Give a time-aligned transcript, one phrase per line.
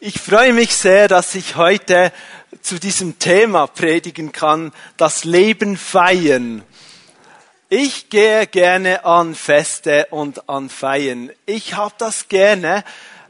[0.00, 2.12] Ich freue mich sehr, dass ich heute
[2.62, 6.62] zu diesem Thema predigen kann, das Leben feiern.
[7.68, 11.32] Ich gehe gerne an Feste und an Feiern.
[11.46, 12.84] Ich habe das gerne,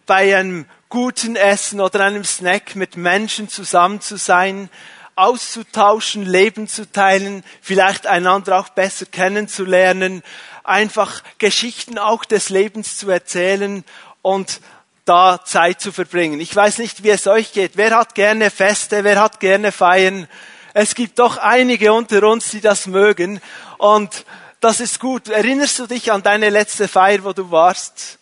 [0.04, 4.68] bei einem guten Essen oder einem Snack mit Menschen zusammen zu sein,
[5.16, 10.22] auszutauschen, Leben zu teilen, vielleicht einander auch besser kennenzulernen,
[10.64, 13.84] einfach Geschichten auch des Lebens zu erzählen
[14.20, 14.60] und
[15.08, 16.40] da Zeit zu verbringen.
[16.40, 17.72] Ich weiß nicht, wie es euch geht.
[17.76, 19.04] Wer hat gerne Feste?
[19.04, 20.28] Wer hat gerne Feiern?
[20.74, 23.40] Es gibt doch einige unter uns, die das mögen.
[23.78, 24.26] Und
[24.60, 25.28] das ist gut.
[25.28, 28.18] Erinnerst du dich an deine letzte Feier, wo du warst?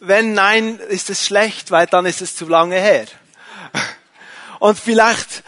[0.00, 3.06] Wenn nein, ist es schlecht, weil dann ist es zu lange her.
[4.58, 5.44] Und vielleicht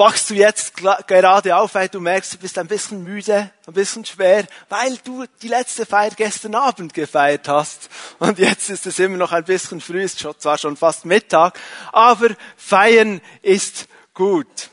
[0.00, 4.02] wachst du jetzt gerade auf, weil du merkst, du bist ein bisschen müde, ein bisschen
[4.06, 7.90] schwer, weil du die letzte Feier gestern Abend gefeiert hast.
[8.18, 11.60] Und jetzt ist es immer noch ein bisschen früh, ist zwar schon fast Mittag,
[11.92, 14.70] aber feiern ist gut.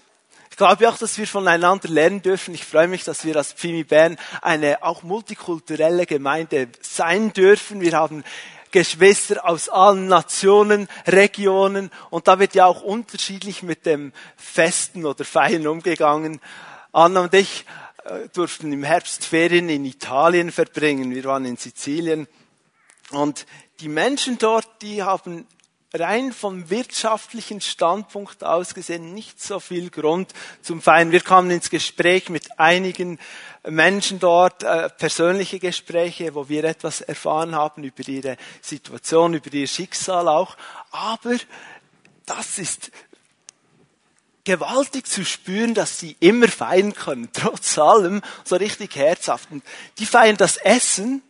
[0.49, 2.53] Ich glaube auch, dass wir voneinander lernen dürfen.
[2.53, 7.81] Ich freue mich, dass wir als Pfimi Bern eine auch multikulturelle Gemeinde sein dürfen.
[7.81, 8.23] Wir haben
[8.71, 15.25] Geschwister aus allen Nationen, Regionen und da wird ja auch unterschiedlich mit dem Festen oder
[15.25, 16.39] Feiern umgegangen.
[16.91, 17.65] Anna und ich
[18.05, 21.13] äh, durften im Herbst Ferien in Italien verbringen.
[21.13, 22.27] Wir waren in Sizilien
[23.11, 23.45] und
[23.79, 25.47] die Menschen dort, die haben
[25.93, 31.11] rein vom wirtschaftlichen Standpunkt aus gesehen nicht so viel Grund zum Feiern.
[31.11, 33.19] Wir kamen ins Gespräch mit einigen
[33.63, 39.67] Menschen dort, äh, persönliche Gespräche, wo wir etwas erfahren haben über ihre Situation, über ihr
[39.67, 40.57] Schicksal auch.
[40.91, 41.37] Aber
[42.25, 42.91] das ist
[44.43, 49.51] gewaltig zu spüren, dass sie immer feiern können, trotz allem, so richtig herzhaft.
[49.51, 49.63] Und
[49.99, 51.21] die feiern das Essen,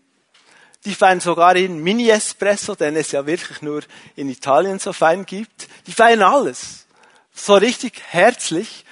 [0.87, 3.81] die feiern sogar in Mini-Espresso, den es ja wirklich nur
[4.15, 5.67] in Italien so fein gibt.
[5.85, 6.85] Die feiern alles.
[7.33, 8.85] So richtig herzlich.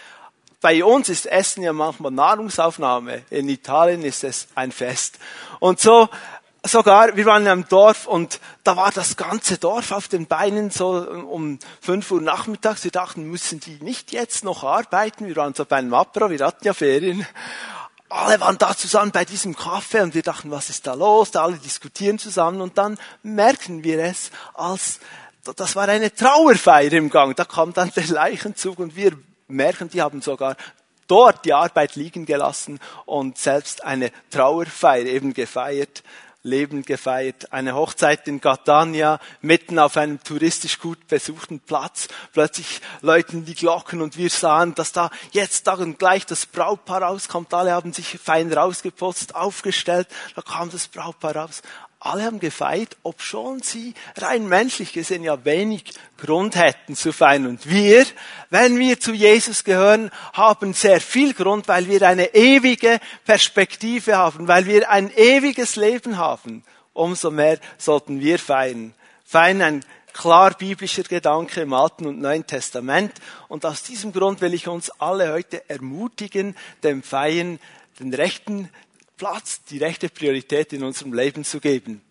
[0.60, 3.24] Bei uns ist Essen ja manchmal Nahrungsaufnahme.
[3.30, 5.20] In Italien ist es ein Fest.
[5.60, 6.10] Und so,
[6.66, 10.72] sogar, wir waren in einem Dorf und da war das ganze Dorf auf den Beinen
[10.72, 12.84] so um 5 Uhr nachmittags.
[12.84, 15.28] Wir dachten, müssen die nicht jetzt noch arbeiten?
[15.28, 17.26] Wir waren so bei einem Apro, wir hatten ja Ferien.
[18.10, 21.36] Alle waren da zusammen bei diesem Kaffee und wir dachten, was ist da los?
[21.36, 25.00] Alle diskutieren zusammen und dann merken wir es als
[25.56, 27.36] das war eine Trauerfeier im Gang.
[27.36, 29.12] Da kam dann der Leichenzug und wir
[29.48, 30.56] merken, die haben sogar
[31.08, 36.04] dort die Arbeit liegen gelassen und selbst eine Trauerfeier eben gefeiert,
[36.46, 37.52] Leben gefeiert.
[37.52, 42.08] Eine Hochzeit in Catania, mitten auf einem touristisch gut besuchten Platz.
[42.34, 47.02] Plötzlich läuten die Glocken und wir sahen, dass da jetzt da und gleich das Brautpaar
[47.02, 47.54] rauskommt.
[47.54, 50.08] Alle haben sich fein rausgeputzt, aufgestellt.
[50.36, 51.62] Da kam das Brautpaar raus
[52.06, 55.84] alle haben gefeiert, obschon sie rein menschlich gesehen ja wenig
[56.18, 57.48] Grund hätten zu feiern.
[57.48, 58.06] Und wir,
[58.50, 64.48] wenn wir zu Jesus gehören, haben sehr viel Grund, weil wir eine ewige Perspektive haben,
[64.48, 66.64] weil wir ein ewiges Leben haben.
[66.94, 68.94] Umso mehr sollten wir feiern.
[69.26, 73.12] Feiern ein klar biblischer Gedanke im Alten und Neuen Testament.
[73.50, 77.60] Und aus diesem Grund will ich uns alle heute ermutigen, dem Feiern
[78.00, 78.70] den rechten
[79.18, 82.02] Platz, die rechte Priorität in unserem Leben zu geben.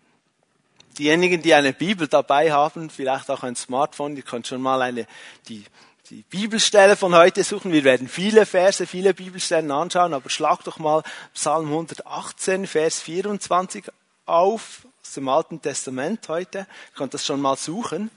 [0.97, 5.07] Diejenigen, die eine Bibel dabei haben, vielleicht auch ein Smartphone, ihr könnt schon mal eine,
[5.49, 5.65] die,
[6.09, 7.73] die Bibelstelle von heute suchen.
[7.73, 13.85] Wir werden viele Verse, viele Bibelstellen anschauen, aber schlag doch mal Psalm 118, Vers 24
[14.25, 16.59] auf, aus dem Alten Testament heute.
[16.59, 18.09] Ihr könnt das schon mal suchen.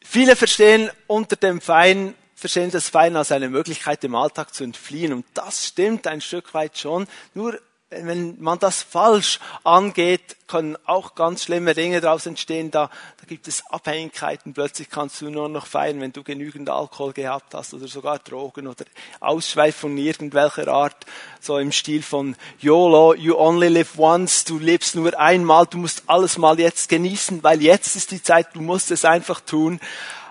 [0.00, 5.12] Viele verstehen unter dem Fein verstehen das Feiern als eine Möglichkeit, dem Alltag zu entfliehen.
[5.12, 7.08] Und das stimmt ein Stück weit schon.
[7.34, 7.58] Nur
[7.90, 12.72] wenn man das falsch angeht, können auch ganz schlimme Dinge daraus entstehen.
[12.72, 14.54] Da, da gibt es Abhängigkeiten.
[14.54, 18.66] Plötzlich kannst du nur noch feiern, wenn du genügend Alkohol gehabt hast oder sogar Drogen
[18.66, 18.84] oder
[19.20, 21.06] Ausschweifung irgendwelcher Art.
[21.40, 26.02] So im Stil von YOLO, you only live once, du lebst nur einmal, du musst
[26.08, 29.78] alles mal jetzt genießen, weil jetzt ist die Zeit, du musst es einfach tun.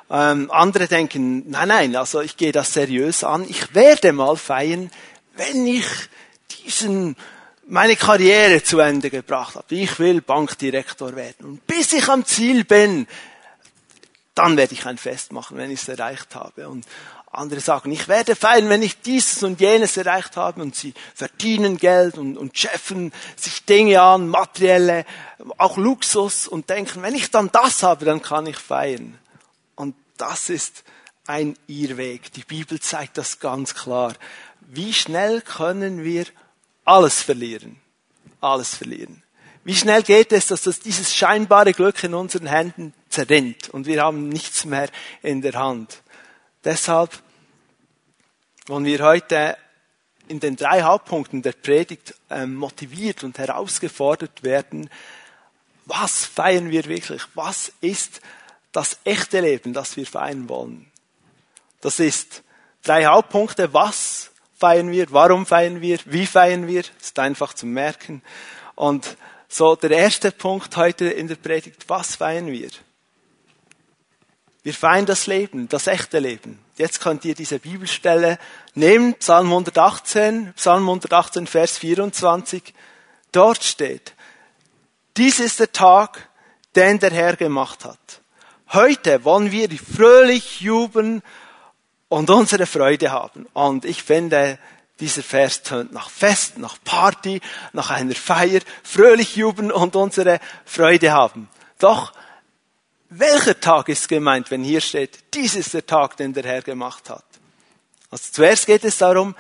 [0.10, 3.46] Ähm, andere denken, nein, nein, also ich gehe das seriös an.
[3.48, 4.92] Ich werde mal feiern,
[5.36, 5.86] wenn ich
[6.66, 7.16] diesen
[7.68, 9.76] meine Karriere zu Ende gebracht habe.
[9.76, 11.46] Ich will Bankdirektor werden.
[11.46, 13.08] Und bis ich am Ziel bin,
[14.36, 16.68] dann werde ich ein Fest machen, wenn ich es erreicht habe.
[16.68, 16.86] Und
[17.32, 20.62] andere sagen, ich werde feiern, wenn ich dieses und jenes erreicht habe.
[20.62, 25.06] Und sie verdienen Geld und, und cheffen sich Dinge an, materielle,
[25.58, 29.18] auch Luxus und denken, wenn ich dann das habe, dann kann ich feiern.
[29.76, 30.84] Und das ist
[31.28, 32.32] ein Irrweg.
[32.34, 34.14] Die Bibel zeigt das ganz klar.
[34.62, 36.26] Wie schnell können wir
[36.86, 37.82] alles verlieren.
[38.40, 39.24] Alles verlieren.
[39.64, 44.04] Wie schnell geht es, dass das, dieses scheinbare Glück in unseren Händen zerrinnt und wir
[44.04, 44.90] haben nichts mehr
[45.24, 46.04] in der Hand.
[46.64, 47.20] Deshalb
[48.68, 49.58] wollen wir heute
[50.28, 54.90] in den drei Hauptpunkten der Predigt ähm, motiviert und herausgefordert werden,
[55.86, 57.22] was feiern wir wirklich?
[57.36, 58.22] Was ist
[58.72, 60.92] das echte Leben, das wir feiern wollen?
[61.82, 62.44] Das ist
[62.84, 63.74] drei Hauptpunkte.
[63.74, 65.12] Was feiern wir?
[65.12, 66.00] Warum feiern wir?
[66.06, 66.84] Wie feiern wir?
[67.00, 68.22] Ist einfach zu merken.
[68.76, 69.18] Und
[69.48, 71.88] so der erste Punkt heute in der Predigt.
[71.88, 72.70] Was feiern wir?
[74.64, 76.60] Wir feiern das Leben, das echte Leben.
[76.78, 78.40] Jetzt könnt ihr diese Bibelstelle
[78.74, 82.74] nehmen, Psalm 118, Psalm 118, Vers 24.
[83.32, 84.14] Dort steht,
[85.18, 86.30] dies ist der Tag,
[86.76, 88.22] den der Herr gemacht hat.
[88.74, 91.22] Heute wollen wir fröhlich jubeln
[92.16, 93.46] und unsere Freude haben.
[93.52, 94.58] Und ich finde,
[95.02, 97.42] dieser Vers tönt nach Fest, nach Party,
[97.74, 101.50] nach einer Feier, fröhlich jubeln und unsere Freude haben.
[101.78, 102.14] Doch
[103.10, 107.10] welcher Tag ist gemeint, wenn hier steht, dies ist der Tag, den der Herr gemacht
[107.10, 107.26] hat?
[108.10, 109.36] Also zuerst geht es darum,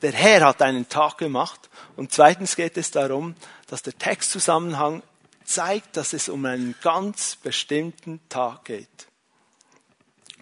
[0.00, 3.34] der Herr hat einen Tag gemacht und zweitens geht es darum,
[3.66, 5.02] dass der Textzusammenhang
[5.44, 9.09] zeigt, dass es um einen ganz bestimmten Tag geht.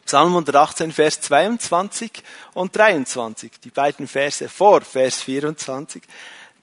[0.09, 2.11] Psalm 118, Vers 22
[2.55, 6.03] und 23, die beiden Verse vor Vers 24.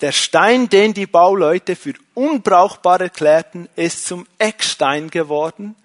[0.01, 5.75] Der Stein, den die Bauleute für unbrauchbar erklärten, ist zum Eckstein geworden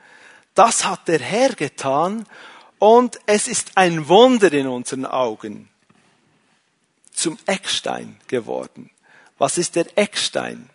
[0.55, 2.27] das hat der Herr getan
[2.79, 5.69] und es ist ein Wunder in unseren Augen
[7.13, 8.91] zum Eckstein geworden.
[9.39, 10.69] Was ist der Eckstein?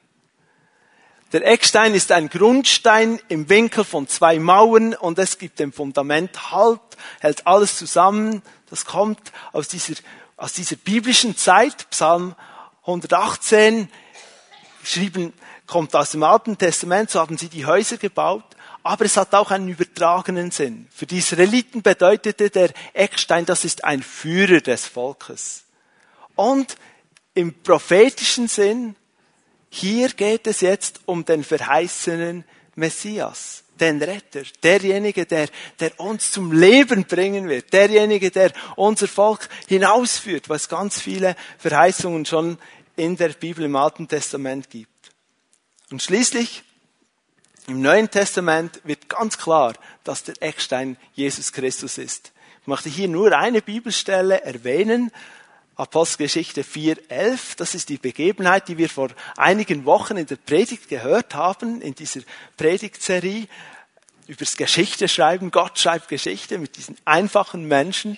[1.35, 6.49] Der Eckstein ist ein Grundstein im Winkel von zwei Mauern und es gibt dem Fundament
[6.53, 6.79] Halt,
[7.19, 8.41] hält alles zusammen.
[8.69, 9.95] Das kommt aus dieser,
[10.37, 12.35] aus dieser biblischen Zeit, Psalm
[12.83, 13.89] 118,
[14.79, 15.33] geschrieben,
[15.67, 18.45] kommt aus dem Alten Testament, so haben sie die Häuser gebaut
[18.81, 20.87] aber es hat auch einen übertragenen Sinn.
[20.91, 25.65] Für die Israeliten bedeutete der Eckstein, das ist ein Führer des Volkes.
[26.35, 26.77] Und
[27.33, 28.95] im prophetischen Sinn,
[29.69, 32.45] hier geht es jetzt um den verheißenen
[32.75, 35.47] Messias, den Retter, derjenige, der,
[35.79, 42.25] der uns zum Leben bringen wird, derjenige, der unser Volk hinausführt, was ganz viele Verheißungen
[42.25, 42.57] schon
[42.95, 44.89] in der Bibel im Alten Testament gibt.
[45.91, 46.63] Und schließlich
[47.67, 49.73] im Neuen Testament wird ganz klar,
[50.03, 52.31] dass der Eckstein Jesus Christus ist.
[52.61, 55.11] Ich möchte hier nur eine Bibelstelle erwähnen.
[55.77, 61.35] Apostelgeschichte 4.11, das ist die Begebenheit, die wir vor einigen Wochen in der Predigt gehört
[61.35, 62.21] haben, in dieser
[62.55, 63.47] Predigtserie
[64.27, 65.51] übers Geschichte schreiben.
[65.51, 68.17] Gott schreibt Geschichte mit diesen einfachen Menschen.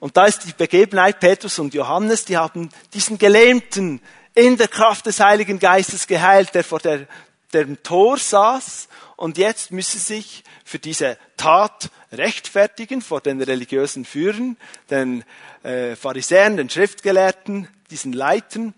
[0.00, 4.00] Und da ist die Begebenheit, Petrus und Johannes, die haben diesen Gelähmten
[4.34, 7.06] in der Kraft des Heiligen Geistes geheilt, der vor der
[7.52, 14.56] dem Tor saß und jetzt müsse sich für diese Tat rechtfertigen vor den religiösen Führern,
[14.90, 15.24] den
[15.64, 18.74] äh, Pharisäern, den Schriftgelehrten, diesen Leitern.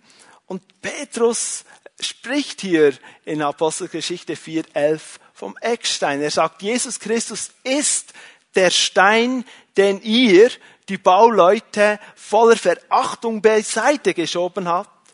[0.46, 1.66] Und Petrus
[2.00, 2.94] spricht hier
[3.26, 5.00] in Apostelgeschichte 4.11
[5.34, 6.22] vom Eckstein.
[6.22, 8.14] Er sagt, Jesus Christus ist
[8.54, 9.44] der Stein,
[9.76, 10.50] den ihr,
[10.88, 15.12] die Bauleute, voller Verachtung beiseite geschoben habt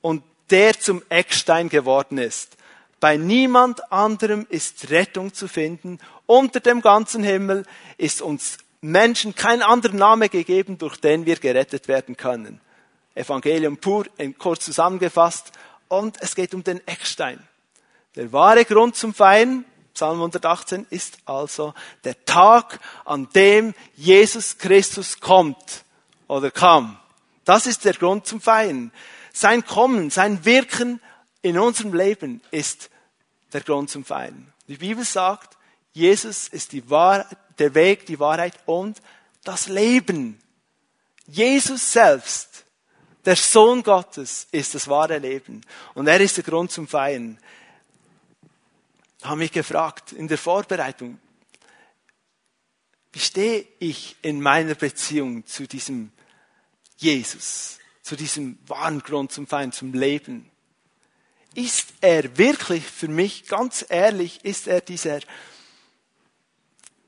[0.00, 2.56] und der zum Eckstein geworden ist.
[3.02, 5.98] Bei niemand anderem ist Rettung zu finden.
[6.26, 7.66] Unter dem ganzen Himmel
[7.98, 12.60] ist uns Menschen kein anderer Name gegeben, durch den wir gerettet werden können.
[13.16, 14.06] Evangelium pur,
[14.38, 15.50] kurz zusammengefasst.
[15.88, 17.40] Und es geht um den Eckstein.
[18.14, 25.18] Der wahre Grund zum Feiern, Psalm 118, ist also der Tag, an dem Jesus Christus
[25.18, 25.82] kommt
[26.28, 27.00] oder kam.
[27.44, 28.92] Das ist der Grund zum Feiern.
[29.32, 31.00] Sein Kommen, sein Wirken
[31.42, 32.90] in unserem Leben ist
[33.52, 34.52] der Grund zum Feiern.
[34.68, 35.56] Die Bibel sagt,
[35.92, 37.26] Jesus ist die Wahr
[37.58, 39.00] der Weg, die Wahrheit und
[39.44, 40.40] das Leben.
[41.26, 42.64] Jesus selbst,
[43.24, 45.60] der Sohn Gottes, ist das wahre Leben.
[45.94, 47.38] Und er ist der Grund zum Feiern.
[49.18, 51.18] Ich habe mich gefragt in der Vorbereitung,
[53.12, 56.12] wie stehe ich in meiner Beziehung zu diesem
[56.96, 60.51] Jesus, zu diesem wahren Grund zum Feiern, zum Leben?
[61.54, 65.20] Ist er wirklich für mich, ganz ehrlich, ist er dieser,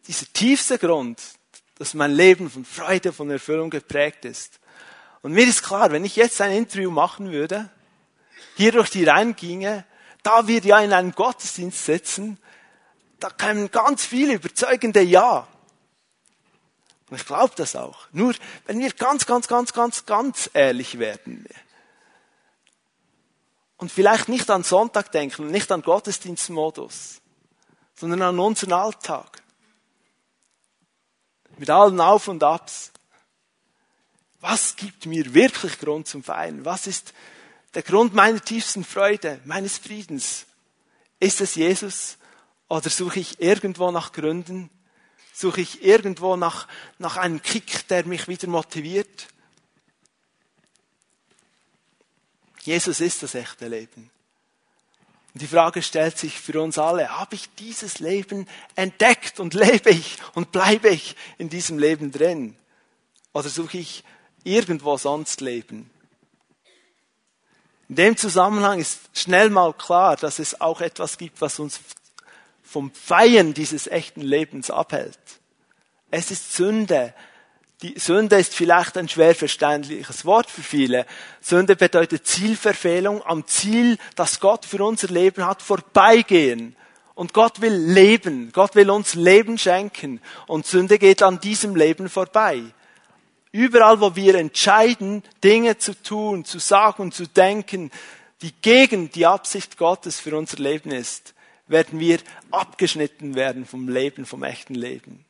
[0.06, 1.20] dieser tiefste Grund,
[1.76, 4.60] dass mein Leben von Freude, von Erfüllung geprägt ist.
[5.22, 7.70] Und mir ist klar, wenn ich jetzt ein Interview machen würde,
[8.56, 9.84] hier durch die Reihen ginge,
[10.22, 12.38] da wir ja in einem Gottesdienst sitzen,
[13.20, 15.48] da kämen ganz viele überzeugende Ja.
[17.10, 18.06] Und ich glaube das auch.
[18.12, 18.34] Nur
[18.66, 21.46] wenn wir ganz, ganz, ganz, ganz, ganz ehrlich werden,
[23.84, 27.20] und vielleicht nicht an Sonntag denken, nicht an Gottesdienstmodus,
[27.94, 29.42] sondern an unseren Alltag.
[31.58, 32.92] Mit allen Auf und Abs.
[34.40, 36.64] Was gibt mir wirklich Grund zum Feiern?
[36.64, 37.12] Was ist
[37.74, 40.46] der Grund meiner tiefsten Freude, meines Friedens?
[41.20, 42.16] Ist es Jesus
[42.68, 44.70] oder suche ich irgendwo nach Gründen?
[45.34, 49.26] Suche ich irgendwo nach, nach einem Kick, der mich wieder motiviert?
[52.64, 54.11] Jesus ist das echte Leben.
[55.35, 59.90] Und die Frage stellt sich für uns alle, habe ich dieses Leben entdeckt und lebe
[59.90, 62.56] ich und bleibe ich in diesem Leben drin?
[63.35, 64.02] Oder suche ich
[64.44, 65.90] irgendwo sonst Leben?
[67.90, 71.80] In dem Zusammenhang ist schnell mal klar, dass es auch etwas gibt, was uns
[72.62, 75.18] vom Feiern dieses echten Lebens abhält.
[76.11, 77.12] Es ist Sünde.
[77.84, 81.04] Die Sünde ist vielleicht ein schwer verständliches Wort für viele.
[81.42, 86.76] Sünde bedeutet Zielverfehlung, am Ziel, das Gott für unser Leben hat, vorbeigehen.
[87.14, 88.52] Und Gott will Leben.
[88.54, 90.22] Gott will uns Leben schenken.
[90.46, 92.62] Und Sünde geht an diesem Leben vorbei.
[93.52, 97.90] Überall, wo wir entscheiden, Dinge zu tun, zu sagen zu denken,
[98.40, 101.34] die gegen die Absicht Gottes für unser Leben ist,
[101.66, 102.18] werden wir
[102.50, 105.26] abgeschnitten werden vom Leben, vom echten Leben.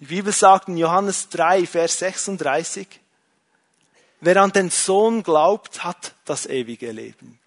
[0.00, 2.86] Die Bibel sagt in Johannes 3, Vers 36,
[4.20, 7.40] wer an den Sohn glaubt, hat das ewige Leben.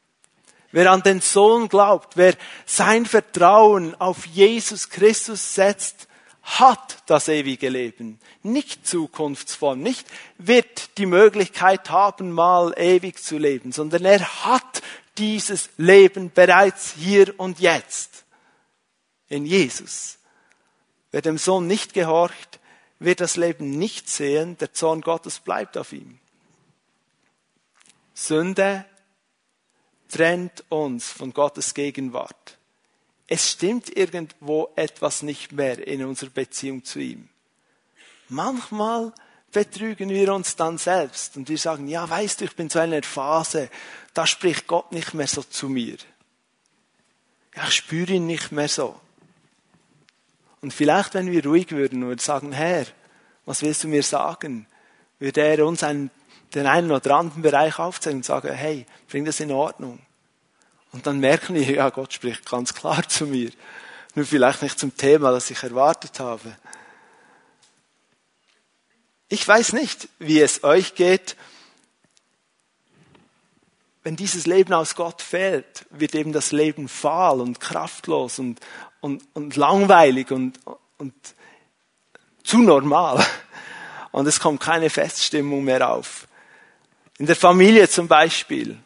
[0.74, 6.08] Wer an den Sohn glaubt, wer sein Vertrauen auf Jesus Christus setzt,
[6.44, 13.72] hat das ewige Leben, nicht Zukunftsform, nicht wird die Möglichkeit haben, mal ewig zu leben,
[13.72, 14.82] sondern er hat
[15.18, 18.24] dieses Leben bereits hier und jetzt
[19.30, 20.18] in Jesus.
[21.12, 22.60] Wer dem Sohn nicht gehorcht,
[23.00, 26.20] wird das Leben nicht sehen, der Zorn Gottes bleibt auf ihm.
[28.14, 28.86] Sünde
[30.10, 32.58] trennt uns von Gottes Gegenwart
[33.34, 37.30] es stimmt irgendwo etwas nicht mehr in unserer Beziehung zu ihm.
[38.28, 39.14] Manchmal
[39.54, 43.02] betrügen wir uns dann selbst und wir sagen, ja, weißt du, ich bin zu einer
[43.04, 43.70] Phase,
[44.14, 45.96] da spricht Gott nicht mehr so zu mir.
[47.56, 49.00] Ja, ich spüre ihn nicht mehr so.
[50.62, 52.86] Und vielleicht, wenn wir ruhig würden und sagen, Herr,
[53.46, 54.68] was willst du mir sagen?
[55.20, 56.12] Würde er uns einen,
[56.54, 60.00] den einen oder anderen Bereich aufzeigen und sagen, hey, bring das in Ordnung.
[60.92, 63.52] Und dann merken wir, ja, Gott spricht ganz klar zu mir.
[64.14, 66.56] Nur vielleicht nicht zum Thema, das ich erwartet habe.
[69.30, 71.38] Ich weiß nicht, wie es euch geht.
[74.04, 78.60] Wenn dieses Leben aus Gott fehlt, wird eben das Leben fahl und kraftlos und,
[79.02, 80.60] und, und langweilig und,
[80.98, 81.14] und
[82.44, 83.24] zu normal.
[84.12, 86.28] Und es kommt keine Feststimmung mehr auf.
[87.18, 88.78] In der Familie zum Beispiel.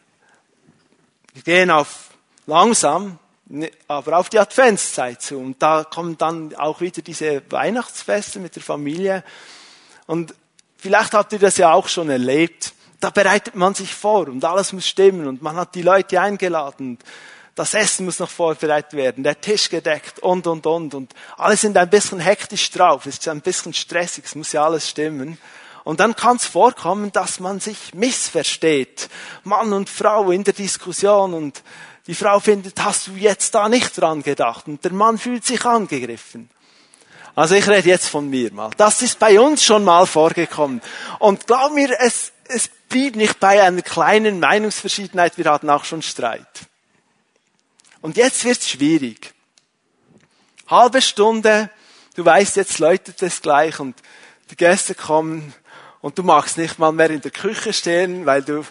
[1.34, 2.10] Wir gehen auf
[2.48, 5.38] langsam, ne, aber auf die Adventszeit zu.
[5.38, 9.24] Und da kommen dann auch wieder diese Weihnachtsfeste mit der Familie.
[10.06, 10.34] Und
[10.78, 12.74] vielleicht habt ihr das ja auch schon erlebt.
[13.00, 16.98] Da bereitet man sich vor und alles muss stimmen und man hat die Leute eingeladen.
[17.56, 20.94] Das Essen muss noch vorbereitet werden, der Tisch gedeckt und, und, und.
[20.94, 23.06] Und alle sind ein bisschen hektisch drauf.
[23.06, 25.38] Es ist ein bisschen stressig, es muss ja alles stimmen.
[25.86, 29.08] Und dann kann es vorkommen, dass man sich missversteht.
[29.44, 31.64] Mann und Frau in der Diskussion und
[32.08, 34.68] die Frau findet, hast du jetzt da nicht dran gedacht?
[34.68, 36.50] Und der Mann fühlt sich angegriffen.
[37.36, 38.72] Also ich rede jetzt von mir mal.
[38.78, 40.82] Das ist bei uns schon mal vorgekommen.
[41.20, 46.02] Und glaub mir, es, es blieb nicht bei einer kleinen Meinungsverschiedenheit, wir hatten auch schon
[46.02, 46.68] Streit.
[48.06, 49.34] Und jetzt wird's schwierig.
[50.68, 51.72] Halbe Stunde,
[52.14, 54.00] du weißt, jetzt läutet es gleich und
[54.52, 55.56] die Gäste kommen
[56.02, 58.64] und du magst nicht mal mehr in der Küche stehen, weil du,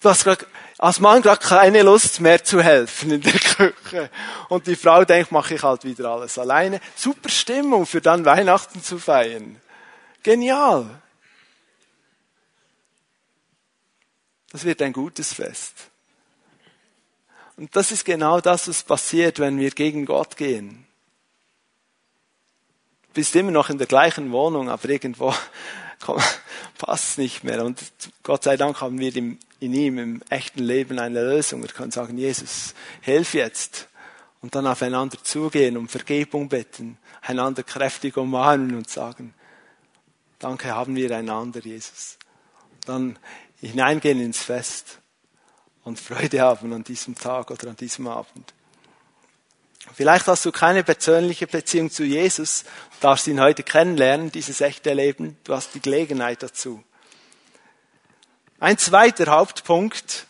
[0.00, 0.46] du hast grad,
[0.78, 4.10] als Mann gerade keine Lust mehr zu helfen in der Küche.
[4.48, 6.80] Und die Frau denkt, mache ich halt wieder alles alleine.
[6.96, 9.60] Super Stimmung für dann Weihnachten zu feiern.
[10.22, 10.88] Genial.
[14.50, 15.90] Das wird ein gutes Fest.
[17.58, 20.86] Und das ist genau das, was passiert, wenn wir gegen Gott gehen.
[23.08, 25.34] Du bist immer noch in der gleichen Wohnung, aber irgendwo
[26.78, 27.64] passt nicht mehr.
[27.64, 27.82] Und
[28.22, 31.60] Gott sei Dank haben wir in ihm im echten Leben eine Lösung.
[31.62, 33.88] Wir können sagen, Jesus, hilf jetzt.
[34.40, 39.34] Und dann aufeinander zugehen, um Vergebung bitten, einander kräftig umarmen und sagen,
[40.38, 42.18] danke haben wir einander, Jesus.
[42.86, 43.18] Dann
[43.60, 45.00] hineingehen ins Fest
[45.88, 48.52] und Freude haben an diesem Tag oder an diesem Abend.
[49.94, 52.64] Vielleicht hast du keine persönliche Beziehung zu Jesus,
[53.00, 55.38] darfst ihn heute kennenlernen, dieses echte Leben.
[55.44, 56.84] Du hast die Gelegenheit dazu.
[58.60, 60.26] Ein zweiter Hauptpunkt.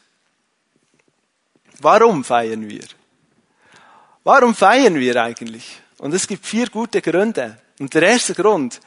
[1.81, 2.85] Warum feiern wir?
[4.23, 5.81] Warum feiern wir eigentlich?
[5.99, 7.61] Und es gibt vier gute Gründe.
[7.81, 8.81] Und der erste Grund,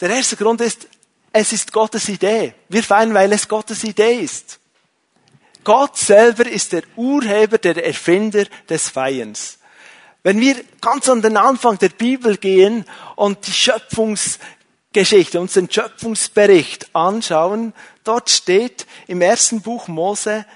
[0.00, 0.88] der erste Grund ist,
[1.32, 2.54] es ist Gottes Idee.
[2.68, 4.60] Wir feiern, weil es Gottes Idee ist.
[5.66, 9.58] Gott selber ist der Urheber, der Erfinder des Feierns.
[10.22, 12.84] Wenn wir ganz an den Anfang der Bibel gehen
[13.16, 20.46] und die Schöpfungsgeschichte, uns den Schöpfungsbericht anschauen, dort steht im ersten Buch Mose,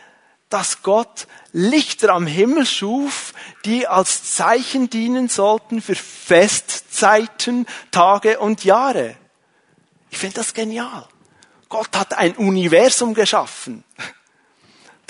[0.49, 8.63] dass Gott Lichter am Himmel schuf, die als Zeichen dienen sollten für Festzeiten, Tage und
[8.63, 9.17] Jahre.
[10.09, 11.05] Ich finde das genial.
[11.69, 13.83] Gott hat ein Universum geschaffen,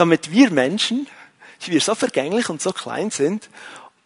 [0.00, 1.06] damit wir Menschen,
[1.64, 3.50] die wir so vergänglich und so klein sind,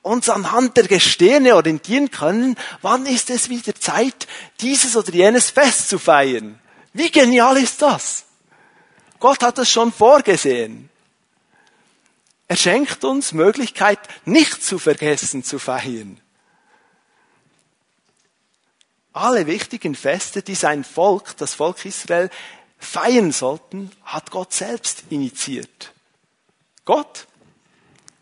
[0.02, 4.26] uns anhand der Gestirne orientieren können, wann ist es wieder Zeit,
[4.60, 6.58] dieses oder jenes Fest zu feiern.
[6.92, 8.24] Wie genial ist das?
[9.20, 10.90] Gott hat es schon vorgesehen.
[12.48, 16.20] Er schenkt uns Möglichkeit, nicht zu vergessen zu feiern.
[19.12, 22.30] Alle wichtigen Feste, die sein Volk, das Volk Israel,
[22.84, 25.92] feiern sollten, hat Gott selbst initiiert.
[26.84, 27.26] Gott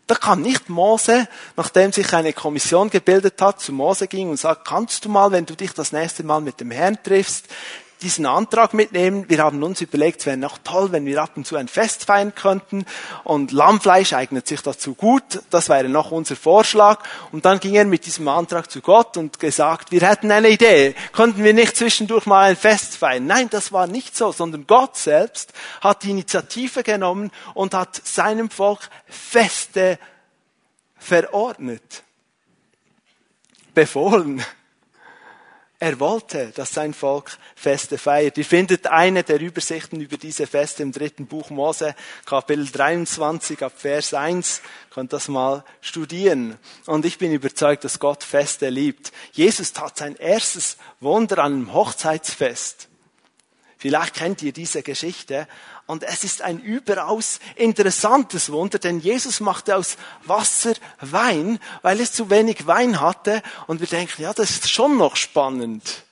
[0.07, 4.65] da kann nicht Mose, nachdem sich eine Kommission gebildet hat, zu Mose ging und sagt,
[4.65, 7.47] kannst du mal, wenn du dich das nächste Mal mit dem Herrn triffst,
[8.03, 9.25] diesen Antrag mitnehmen.
[9.29, 12.05] Wir haben uns überlegt, es wäre noch toll, wenn wir ab und zu ein Fest
[12.05, 12.85] feiern könnten.
[13.23, 15.41] Und Lammfleisch eignet sich dazu gut.
[15.49, 16.99] Das wäre noch unser Vorschlag.
[17.31, 20.93] Und dann ging er mit diesem Antrag zu Gott und gesagt, wir hätten eine Idee.
[21.13, 23.25] Könnten wir nicht zwischendurch mal ein Fest feiern?
[23.25, 28.49] Nein, das war nicht so, sondern Gott selbst hat die Initiative genommen und hat seinem
[28.49, 29.97] Volk Feste
[30.97, 32.03] verordnet.
[33.73, 34.43] Befohlen.
[35.83, 38.37] Er wollte, dass sein Volk Feste feiert.
[38.37, 41.93] Ihr findet eine der Übersichten über diese Feste im dritten Buch Mose,
[42.25, 44.61] Kapitel 23 ab Vers 1.
[44.91, 46.57] Könnt das mal studieren.
[46.85, 49.11] Und ich bin überzeugt, dass Gott Feste liebt.
[49.33, 52.87] Jesus tat sein erstes Wunder an einem Hochzeitsfest.
[53.77, 55.49] Vielleicht kennt ihr diese Geschichte.
[55.85, 62.13] Und es ist ein überaus interessantes Wunder, denn Jesus machte aus Wasser Wein, weil es
[62.13, 63.41] zu wenig Wein hatte.
[63.67, 66.03] Und wir denken, ja, das ist schon noch spannend.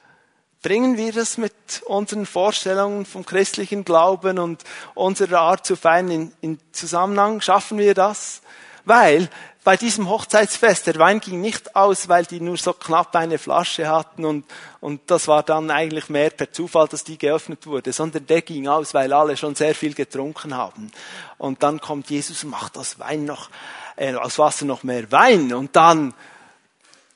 [0.61, 1.53] Bringen wir das mit
[1.85, 7.41] unseren Vorstellungen vom christlichen Glauben und unserer Art zu feiern in, in Zusammenhang?
[7.41, 8.41] Schaffen wir das?
[8.83, 9.29] Weil
[9.63, 13.87] bei diesem Hochzeitsfest, der Wein ging nicht aus, weil die nur so knapp eine Flasche
[13.87, 14.45] hatten und,
[14.79, 18.67] und das war dann eigentlich mehr per Zufall, dass die geöffnet wurde, sondern der ging
[18.67, 20.91] aus, weil alle schon sehr viel getrunken haben.
[21.37, 23.49] Und dann kommt Jesus und macht aus Wein noch,
[23.97, 26.15] äh, aus Wasser noch mehr Wein und dann,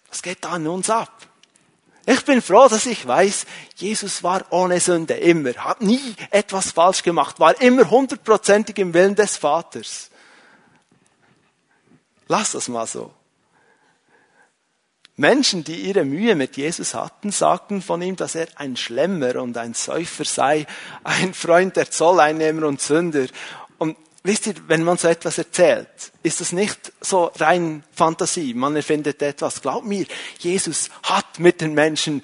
[0.10, 1.12] was geht da in uns ab?
[2.05, 7.01] Ich bin froh, dass ich weiß, Jesus war ohne Sünde immer, hat nie etwas falsch
[7.01, 10.12] gemacht, war immer hundertprozentig im Willen des Vaters.
[12.27, 13.11] Lass das mal so.
[15.17, 19.57] Menschen, die ihre Mühe mit Jesus hatten, sagten von ihm, dass er ein Schlemmer und
[19.57, 20.67] ein Säufer sei,
[21.05, 23.27] ein Freund der Zolleinnehmer und Sünder.
[23.77, 25.88] Und wisst ihr, wenn man so etwas erzählt,
[26.21, 28.53] ist das nicht so rein Fantasie.
[28.53, 29.61] Man erfindet etwas.
[29.61, 30.05] Glaub mir,
[30.39, 32.21] Jesus hat mit den Menschen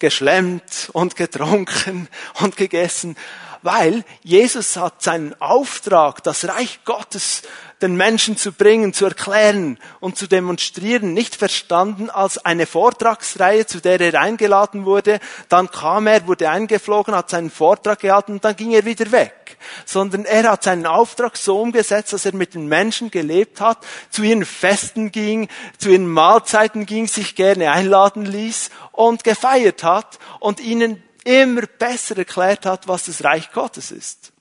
[0.00, 2.08] geschlemmt und getrunken
[2.40, 3.16] und gegessen,
[3.62, 7.42] weil Jesus hat seinen Auftrag, das Reich Gottes
[7.82, 13.80] den Menschen zu bringen, zu erklären und zu demonstrieren, nicht verstanden als eine Vortragsreihe, zu
[13.80, 15.20] der er eingeladen wurde.
[15.48, 19.58] Dann kam er, wurde eingeflogen, hat seinen Vortrag gehalten und dann ging er wieder weg.
[19.84, 23.78] Sondern er hat seinen Auftrag so umgesetzt, dass er mit den Menschen gelebt hat,
[24.10, 30.18] zu ihren Festen ging, zu ihren Mahlzeiten ging, sich gerne einladen ließ und gefeiert hat
[30.40, 34.32] und ihnen immer besser erklärt hat, was das Reich Gottes ist.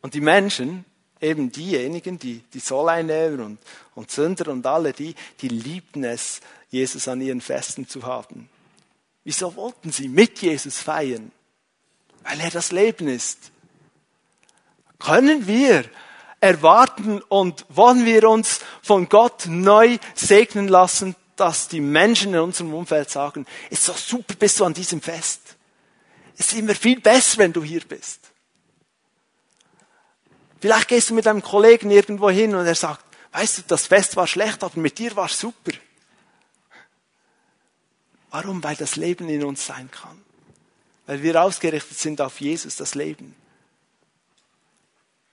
[0.00, 0.86] Und die Menschen,
[1.20, 3.58] eben diejenigen, die, die Zolleinnehmer und,
[3.94, 8.48] und Sünder und alle die, die liebten es, Jesus an ihren Festen zu haben.
[9.24, 11.32] Wieso wollten sie mit Jesus feiern?
[12.22, 13.52] Weil er das Leben ist.
[14.98, 15.84] Können wir
[16.40, 22.74] erwarten und wollen wir uns von Gott neu segnen lassen, dass die Menschen in unserem
[22.74, 25.56] Umfeld sagen, ist so super, bist du an diesem Fest.
[26.36, 28.20] Es ist immer viel besser, wenn du hier bist.
[30.60, 34.16] Vielleicht gehst du mit einem Kollegen irgendwo hin und er sagt, weißt du, das Fest
[34.16, 35.72] war schlecht, aber mit dir war es super.
[38.30, 38.62] Warum?
[38.62, 40.22] Weil das Leben in uns sein kann.
[41.06, 43.34] Weil wir ausgerichtet sind auf Jesus, das Leben.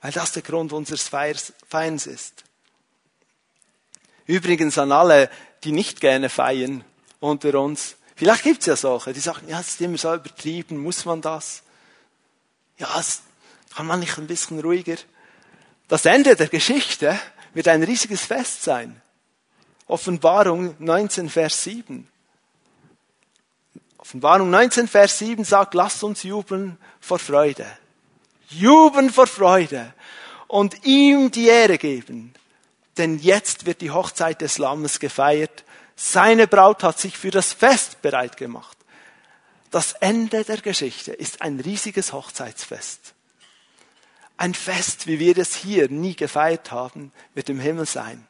[0.02, 2.44] Weil das der Grund unseres Feierns ist.
[4.28, 5.30] Übrigens an alle,
[5.64, 6.84] die nicht gerne feiern
[7.20, 7.96] unter uns.
[8.16, 11.22] Vielleicht gibt es ja solche, die sagen, ja, es ist immer so übertrieben, muss man
[11.22, 11.64] das?
[12.78, 13.22] Ja, es
[13.76, 14.96] kann man nicht ein bisschen ruhiger?
[15.88, 17.20] Das Ende der Geschichte
[17.54, 19.02] wird ein riesiges Fest sein.
[19.88, 22.08] Offenbarung 19, Vers 7.
[23.98, 27.66] Offenbarung 19, Vers 7 sagt, lasst uns jubeln vor Freude.
[28.50, 29.94] Jubeln vor Freude
[30.48, 32.34] und ihm die Ehre geben.
[32.98, 35.64] Denn jetzt wird die Hochzeit des Lammes gefeiert.
[35.96, 38.78] Seine Braut hat sich für das Fest bereit gemacht.
[39.72, 43.14] Das Ende der Geschichte ist ein riesiges Hochzeitsfest.
[44.38, 48.26] Ein Fest, wie wir es hier nie gefeiert haben, wird im Himmel sein.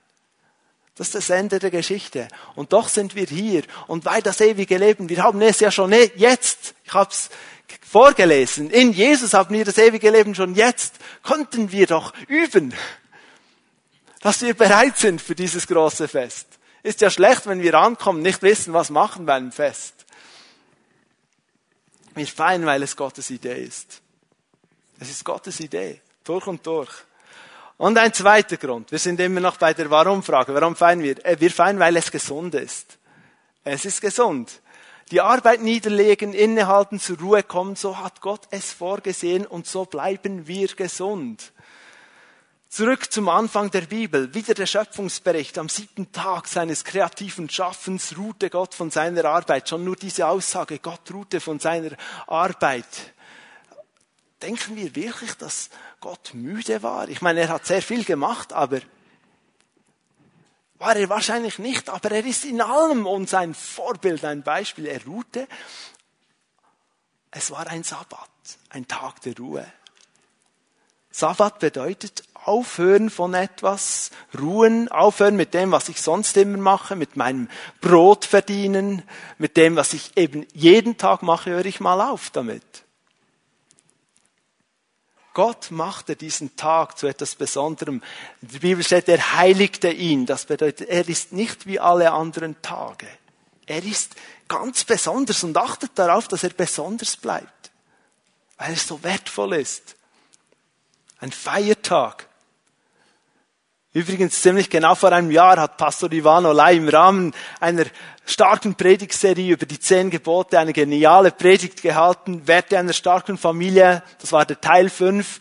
[0.96, 2.28] Das ist das Ende der Geschichte.
[2.56, 3.64] Und doch sind wir hier.
[3.88, 6.74] Und weil das ewige Leben, wir haben es ja schon jetzt.
[6.86, 7.30] Ich habe es
[7.82, 8.70] vorgelesen.
[8.70, 10.96] In Jesus haben wir das ewige Leben schon jetzt.
[11.22, 12.74] Konnten wir doch üben,
[14.26, 16.48] dass wir bereit sind für dieses große Fest.
[16.82, 19.94] Ist ja schlecht, wenn wir ankommen, nicht wissen, was machen beim Fest.
[22.16, 24.02] Wir feiern, weil es Gottes Idee ist.
[25.00, 26.02] Es ist Gottes Idee.
[26.24, 26.90] Durch und durch.
[27.78, 28.92] Und ein zweiter Grund.
[28.92, 30.56] Wir sind immer noch bei der Warum-Frage.
[30.56, 31.24] Warum feiern wir?
[31.24, 32.98] Äh, wir feiern, weil es gesund ist.
[33.64, 34.60] Es ist gesund.
[35.12, 40.48] Die Arbeit niederlegen, innehalten, zur Ruhe kommen, so hat Gott es vorgesehen und so bleiben
[40.48, 41.52] wir gesund.
[42.76, 45.58] Zurück zum Anfang der Bibel, wieder der Schöpfungsbericht.
[45.58, 49.70] Am siebten Tag seines kreativen Schaffens ruhte Gott von seiner Arbeit.
[49.70, 51.96] Schon nur diese Aussage, Gott ruhte von seiner
[52.28, 53.14] Arbeit.
[54.42, 55.70] Denken wir wirklich, dass
[56.02, 57.08] Gott müde war?
[57.08, 58.82] Ich meine, er hat sehr viel gemacht, aber
[60.78, 64.88] war er wahrscheinlich nicht, aber er ist in allem uns ein Vorbild, ein Beispiel.
[64.88, 65.48] Er ruhte.
[67.32, 68.30] Es war ein Sabbat,
[68.68, 69.66] ein Tag der Ruhe.
[71.10, 77.16] Sabbat bedeutet aufhören von etwas, ruhen, aufhören mit dem, was ich sonst immer mache, mit
[77.16, 77.50] meinem
[77.82, 79.04] Brot verdienen,
[79.38, 82.64] mit dem, was ich eben jeden Tag mache, höre ich mal auf damit.
[85.36, 88.02] Gott machte diesen Tag zu etwas Besonderem.
[88.40, 90.26] Der Bibel steht, er heiligte ihn.
[90.26, 93.08] Das bedeutet, er ist nicht wie alle anderen Tage.
[93.66, 94.16] Er ist
[94.48, 97.72] ganz besonders und achtet darauf, dass er besonders bleibt.
[98.58, 99.98] Weil er so wertvoll ist.
[101.20, 102.30] Ein Feiertag.
[103.96, 107.86] Übrigens, ziemlich genau vor einem Jahr hat Pastor Ivano Lai im Rahmen einer
[108.26, 114.34] starken Predigtserie über die zehn Gebote eine geniale Predigt gehalten, Werte einer starken Familie, das
[114.34, 115.40] war der Teil 5,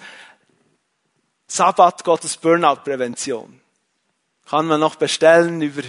[1.49, 3.61] Sabbat Gottes Burnout-Prävention.
[4.47, 5.83] Kann man noch bestellen über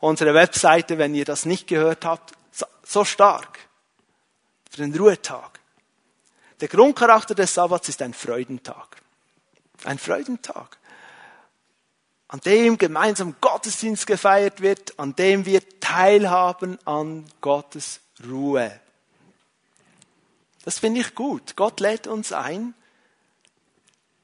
[0.00, 2.32] unsere Webseite, wenn ihr das nicht gehört habt.
[2.86, 3.58] So stark.
[4.70, 5.60] Für den Ruhetag.
[6.62, 8.96] Der Grundcharakter des Sabbats ist ein Freudentag.
[9.84, 10.78] Ein Freudentag
[12.32, 18.80] an dem gemeinsam Gottesdienst gefeiert wird, an dem wir teilhaben an Gottes Ruhe.
[20.64, 21.56] Das finde ich gut.
[21.56, 22.72] Gott lädt uns ein,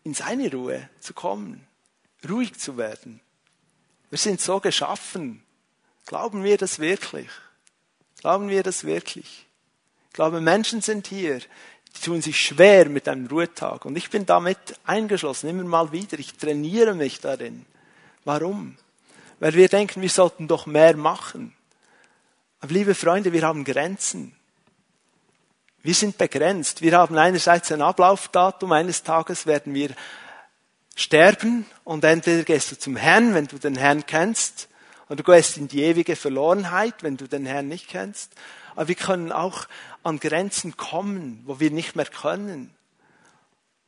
[0.05, 1.66] in seine Ruhe zu kommen,
[2.27, 3.21] ruhig zu werden.
[4.09, 5.42] Wir sind so geschaffen.
[6.07, 7.29] Glauben wir das wirklich?
[8.23, 9.47] Glauben wir das wirklich?
[10.07, 13.85] Ich glaube, Menschen sind hier, die tun sich schwer mit einem Ruhetag.
[13.85, 16.18] Und ich bin damit eingeschlossen, immer mal wieder.
[16.18, 17.66] Ich trainiere mich darin.
[18.25, 18.77] Warum?
[19.41, 21.55] Weil wir denken, wir sollten doch mehr machen.
[22.61, 24.35] Aber liebe Freunde, wir haben Grenzen.
[25.83, 26.83] Wir sind begrenzt.
[26.83, 28.73] Wir haben einerseits ein Ablaufdatum.
[28.73, 29.95] Eines Tages werden wir
[30.97, 34.69] sterben und entweder gehst du zum Herrn, wenn du den Herrn kennst,
[35.07, 38.33] oder du gehst in die ewige Verlorenheit, wenn du den Herrn nicht kennst.
[38.75, 39.67] Aber wir können auch
[40.03, 42.75] an Grenzen kommen, wo wir nicht mehr können.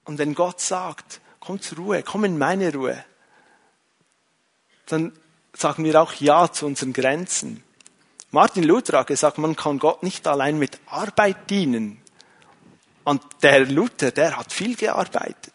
[0.04, 3.04] Und wenn Gott sagt, komm zur Ruhe, komm in meine Ruhe,
[4.92, 5.12] dann
[5.52, 7.62] sagen wir auch Ja zu unseren Grenzen.
[8.30, 12.00] Martin Luther hat gesagt, man kann Gott nicht allein mit Arbeit dienen.
[13.04, 15.52] Und der Luther, der hat viel gearbeitet.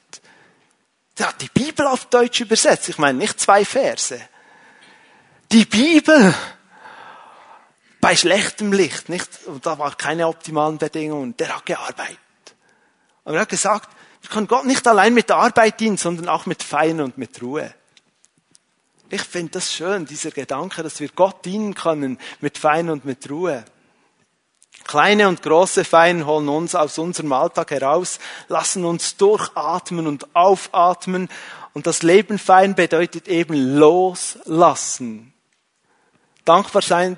[1.18, 2.90] Der hat die Bibel auf Deutsch übersetzt.
[2.90, 4.20] Ich meine, nicht zwei Verse.
[5.52, 6.34] Die Bibel
[8.02, 9.30] bei schlechtem Licht, nicht?
[9.46, 11.38] Und da war keine optimalen Bedingungen.
[11.38, 12.20] Der hat gearbeitet.
[13.24, 13.90] Und er hat gesagt,
[14.22, 17.74] wir können Gott nicht allein mit Arbeit dienen, sondern auch mit Feiern und mit Ruhe.
[19.10, 23.30] Ich finde das schön, dieser Gedanke, dass wir Gott dienen können mit Fein und mit
[23.30, 23.64] Ruhe.
[24.84, 31.30] Kleine und große Fein holen uns aus unserem Alltag heraus, lassen uns durchatmen und aufatmen.
[31.74, 35.34] Und das Leben fein bedeutet eben loslassen.
[36.44, 37.18] Dankbar sein,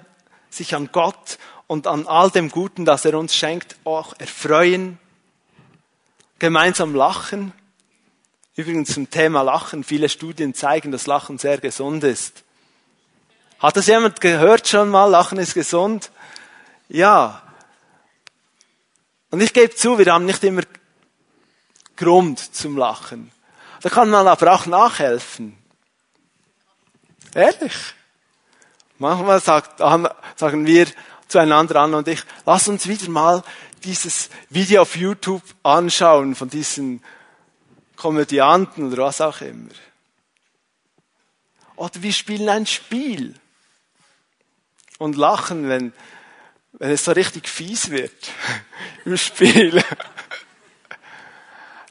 [0.50, 4.98] sich an Gott und an all dem Guten, das er uns schenkt, auch erfreuen,
[6.40, 7.54] gemeinsam lachen
[8.58, 9.84] Übrigens zum Thema Lachen.
[9.84, 12.44] Viele Studien zeigen, dass Lachen sehr gesund ist.
[13.60, 15.06] Hat das jemand gehört schon mal?
[15.06, 16.10] Lachen ist gesund?
[16.90, 17.44] Ja.
[19.30, 20.64] Und ich gebe zu, wir haben nicht immer
[21.96, 23.32] Grund zum Lachen.
[23.84, 25.56] Da kann man aber auch nachhelfen.
[27.36, 27.76] Ehrlich.
[28.98, 30.88] Manchmal sagt, sagen wir
[31.28, 33.44] zueinander an und ich, lass uns wieder mal
[33.84, 37.04] dieses Video auf YouTube anschauen von diesen
[37.98, 39.72] Komödianten oder was auch immer.
[41.76, 43.36] Oder wir spielen ein Spiel
[44.98, 45.94] und lachen, wenn,
[46.74, 48.32] wenn es so richtig fies wird
[49.06, 49.84] im Spiel.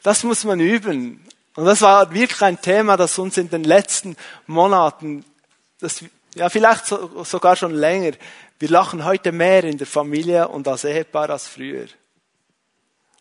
[0.02, 1.26] Das muss man üben.
[1.54, 4.16] Und das war wirklich ein Thema, das uns in den letzten
[4.46, 5.24] Monaten,
[5.80, 8.12] das, ja vielleicht so, sogar schon länger,
[8.58, 11.86] wir lachen heute mehr in der Familie und als Ehepaar als früher.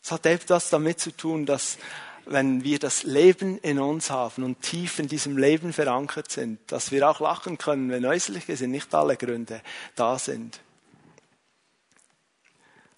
[0.03, 1.77] Es hat etwas damit zu tun, dass
[2.25, 6.91] wenn wir das Leben in uns haben und tief in diesem Leben verankert sind, dass
[6.91, 9.61] wir auch lachen können, wenn äußerliche sind, nicht alle Gründe
[9.95, 10.59] da sind.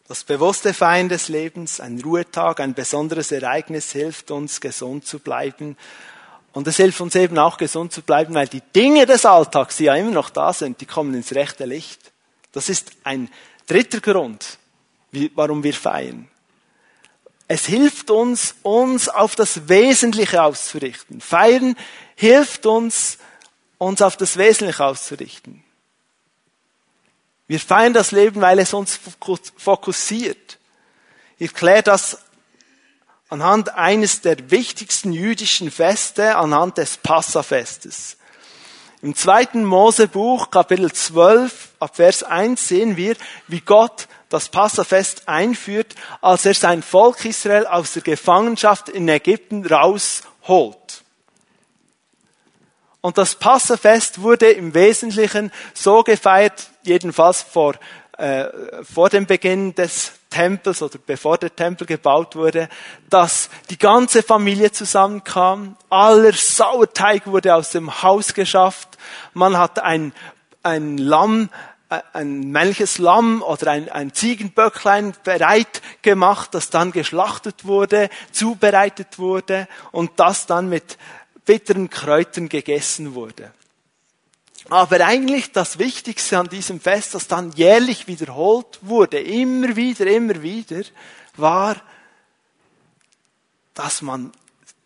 [0.08, 5.76] Das bewusste Feiern des Lebens, ein Ruhetag, ein besonderes Ereignis hilft uns, gesund zu bleiben.
[6.54, 9.84] Und es hilft uns eben auch, gesund zu bleiben, weil die Dinge des Alltags, die
[9.86, 12.14] ja immer noch da sind, die kommen ins rechte Licht.
[12.54, 13.30] Das ist ein
[13.68, 14.58] dritter Grund,
[15.36, 16.30] warum wir feiern.
[17.48, 21.22] Es hilft uns, uns auf das Wesentliche auszurichten.
[21.22, 21.78] Feiern
[22.16, 23.18] hilft uns,
[23.78, 25.64] uns auf das Wesentliche auszurichten.
[27.48, 29.00] Wir feiern das Leben, weil es uns
[29.56, 30.58] fokussiert.
[31.38, 32.20] Ich kläre das
[33.30, 38.18] anhand eines der wichtigsten jüdischen Feste, anhand des Passafestes.
[39.04, 43.16] Im zweiten Mosebuch, Kapitel 12, ab Vers 1 sehen wir,
[43.48, 49.64] wie Gott das Passafest einführt, als er sein Volk Israel aus der Gefangenschaft in Ägypten
[49.68, 51.04] rausholt.
[53.02, 57.76] Und das Passafest wurde im Wesentlichen so gefeiert, jedenfalls vor,
[58.18, 58.46] äh,
[58.84, 62.70] vor dem Beginn des Tempels oder bevor der Tempel gebaut wurde,
[63.10, 68.98] dass die ganze Familie zusammenkam, aller Sauerteig wurde aus dem Haus geschafft,
[69.34, 70.14] man hat ein,
[70.64, 71.50] ein Lamm
[71.90, 79.68] ein männliches Lamm oder ein, ein Ziegenböcklein bereit gemacht, das dann geschlachtet wurde, zubereitet wurde
[79.92, 80.98] und das dann mit
[81.46, 83.54] bitteren Kräutern gegessen wurde.
[84.70, 90.42] Aber eigentlich das Wichtigste an diesem Fest, das dann jährlich wiederholt wurde, immer wieder, immer
[90.42, 90.82] wieder,
[91.36, 91.78] war,
[93.74, 94.32] dass man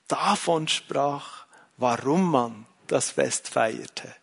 [0.07, 1.45] davon sprach,
[1.77, 4.13] warum man das Fest feierte.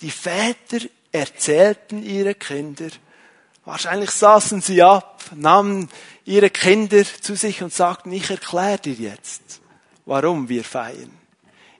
[0.00, 2.88] Die Väter erzählten ihre Kinder,
[3.64, 5.90] wahrscheinlich saßen sie ab, nahmen
[6.24, 9.60] ihre Kinder zu sich und sagten, ich erkläre dir jetzt,
[10.06, 11.19] warum wir feiern.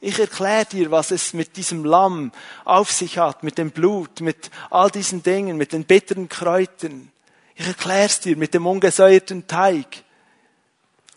[0.01, 2.33] Ich erkläre dir, was es mit diesem Lamm
[2.65, 7.13] auf sich hat, mit dem Blut, mit all diesen Dingen, mit den bitteren Kräutern.
[7.55, 10.05] Ich erkläre es dir mit dem ungesäuerten Teig.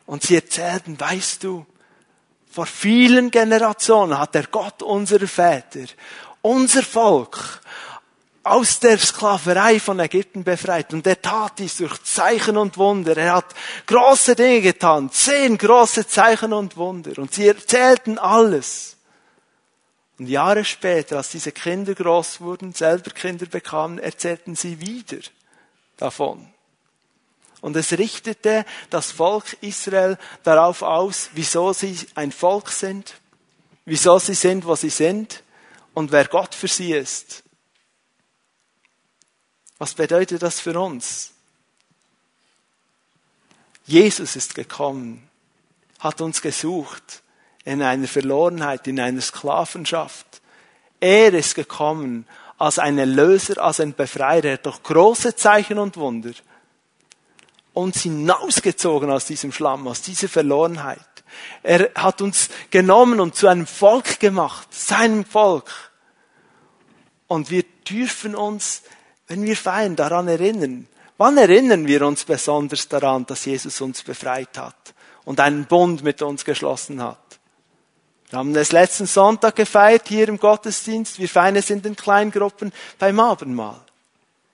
[0.06, 1.66] Und sie erzählten, weißt du,
[2.52, 5.86] vor vielen Generationen hat der Gott unserer Väter
[6.44, 7.62] unser Volk
[8.44, 10.94] aus der Sklaverei von Ägypten befreit.
[10.94, 13.16] Und er tat dies durch Zeichen und Wunder.
[13.16, 17.18] Er hat große Dinge getan, zehn große Zeichen und Wunder.
[17.18, 18.98] Und sie erzählten alles.
[20.20, 25.22] Und Jahre später, als diese Kinder groß wurden, selber Kinder bekamen, erzählten sie wieder
[25.98, 26.54] davon.
[27.62, 33.16] Und es richtete das Volk Israel darauf aus, wieso sie ein Volk sind,
[33.86, 35.44] wieso sie sind, wo sie sind
[35.94, 37.43] und wer Gott für sie ist.
[39.78, 41.32] Was bedeutet das für uns?
[43.86, 45.28] Jesus ist gekommen,
[46.00, 47.22] hat uns gesucht
[47.66, 50.42] in einer Verlorenheit, in einer Sklavenschaft.
[51.00, 52.26] Er ist gekommen
[52.58, 56.32] als ein Erlöser, als ein Befreier, durch große Zeichen und Wunder
[57.74, 61.00] uns hinausgezogen aus diesem Schlamm, aus dieser Verlorenheit.
[61.64, 65.92] Er hat uns genommen und zu einem Volk gemacht, seinem Volk.
[67.28, 68.84] Und wir dürfen uns
[69.34, 70.88] wenn wir feiern, daran erinnern.
[71.18, 74.94] Wann erinnern wir uns besonders daran, dass Jesus uns befreit hat
[75.26, 77.18] und einen Bund mit uns geschlossen hat?
[78.30, 81.18] Wir haben es letzten Sonntag gefeiert hier im Gottesdienst.
[81.18, 83.82] Wir feiern es in den Kleingruppen beim Abendmahl.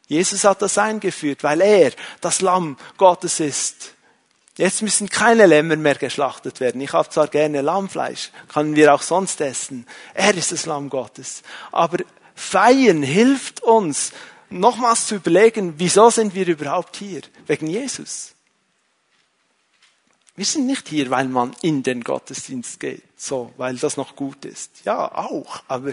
[0.07, 3.95] Jesus hat das eingeführt, weil er das Lamm Gottes ist.
[4.57, 6.79] Jetzt müssen keine Lämmer mehr geschlachtet werden.
[6.79, 9.85] Ich habe zwar gerne Lammfleisch, können wir auch sonst essen.
[10.13, 11.43] Er ist das Lamm Gottes.
[11.71, 11.97] Aber
[12.33, 14.13] feiern hilft uns,
[14.49, 17.21] nochmals zu überlegen, wieso sind wir überhaupt hier?
[17.47, 18.33] Wegen Jesus.
[20.35, 24.45] Wir sind nicht hier, weil man in den Gottesdienst geht, so, weil das noch gut
[24.45, 24.71] ist.
[24.85, 25.63] Ja, auch.
[25.67, 25.91] Aber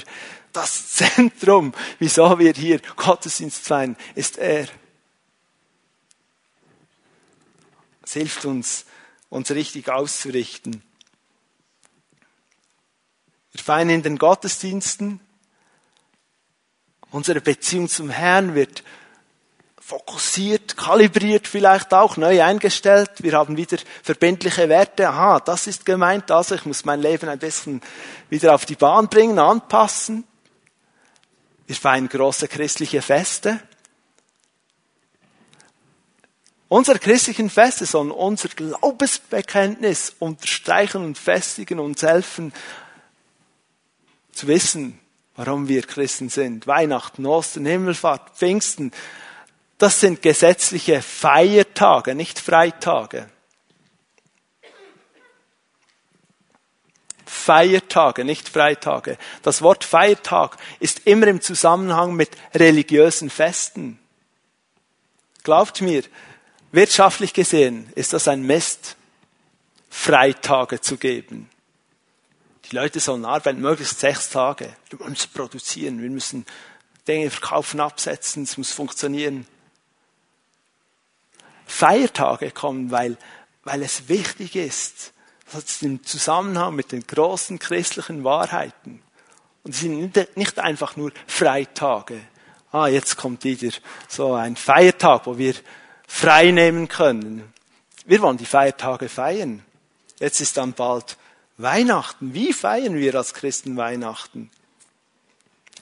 [0.52, 4.68] das Zentrum, wieso wir hier Gottesdienst feiern, ist er.
[8.02, 8.86] Es hilft uns,
[9.30, 10.80] uns richtig auszurichten.
[13.50, 15.18] Wir feiern in den Gottesdiensten
[17.16, 18.82] Unsere Beziehung zum Herrn wird
[19.80, 23.10] fokussiert, kalibriert vielleicht auch, neu eingestellt.
[23.20, 25.08] Wir haben wieder verbindliche Werte.
[25.08, 27.80] Aha, das ist gemeint, also ich muss mein Leben ein bisschen
[28.28, 30.24] wieder auf die Bahn bringen, anpassen.
[31.66, 33.60] Wir feiern große christliche Feste.
[36.68, 42.52] Unsere christlichen Feste sollen unser Glaubensbekenntnis unterstreichen und festigen und helfen
[44.32, 45.00] zu wissen,
[45.36, 46.66] warum wir Christen sind.
[46.66, 48.92] Weihnachten, Ostern, Himmelfahrt, Pfingsten,
[49.78, 53.28] das sind gesetzliche Feiertage, nicht Freitage.
[57.26, 59.18] Feiertage, nicht Freitage.
[59.42, 63.98] Das Wort Feiertag ist immer im Zusammenhang mit religiösen Festen.
[65.44, 66.02] Glaubt mir,
[66.72, 68.96] wirtschaftlich gesehen ist das ein Mist,
[69.90, 71.48] Freitage zu geben.
[72.70, 74.74] Die Leute sollen arbeiten, möglichst sechs Tage.
[74.90, 76.44] Wir müssen produzieren, wir müssen
[77.06, 79.46] Dinge verkaufen, absetzen, es muss funktionieren.
[81.66, 83.16] Feiertage kommen, weil,
[83.64, 85.12] weil es wichtig ist.
[85.46, 89.02] Das hat im Zusammenhang mit den großen christlichen Wahrheiten.
[89.62, 92.20] Und sie sind nicht einfach nur Freitage.
[92.72, 93.72] Ah, jetzt kommt wieder
[94.08, 95.54] so ein Feiertag, wo wir
[96.06, 97.52] frei nehmen können.
[98.06, 99.64] Wir wollen die Feiertage feiern.
[100.18, 101.16] Jetzt ist dann bald
[101.58, 102.34] Weihnachten.
[102.34, 104.50] Wie feiern wir als Christen Weihnachten?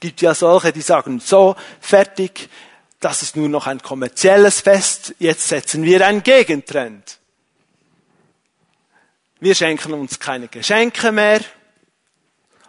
[0.01, 2.49] Gibt ja solche, die sagen, so, fertig,
[3.01, 7.19] das ist nur noch ein kommerzielles Fest, jetzt setzen wir einen Gegentrend.
[9.41, 11.41] Wir schenken uns keine Geschenke mehr.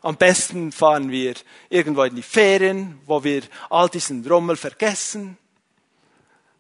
[0.02, 1.36] Am besten fahren wir
[1.70, 5.38] irgendwo in die Ferien, wo wir all diesen Rummel vergessen.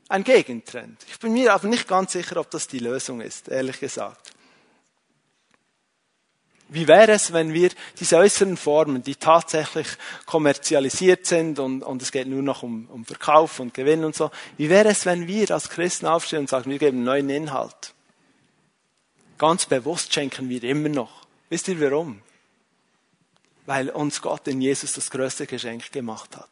[0.08, 1.04] Ein Gegentrend.
[1.10, 4.35] Ich bin mir aber nicht ganz sicher, ob das die Lösung ist, ehrlich gesagt.
[6.68, 9.88] Wie wäre es, wenn wir diese äußeren Formen, die tatsächlich
[10.26, 14.32] kommerzialisiert sind und, und es geht nur noch um, um Verkauf und Gewinn und so,
[14.58, 17.94] wie wäre es, wenn wir als Christen aufstehen und sagen, wir geben neuen Inhalt?
[19.38, 21.28] Ganz bewusst schenken wir immer noch.
[21.50, 22.22] Wisst ihr warum?
[23.68, 26.50] Weil uns Gott in Jesus das größte Geschenk gemacht hat.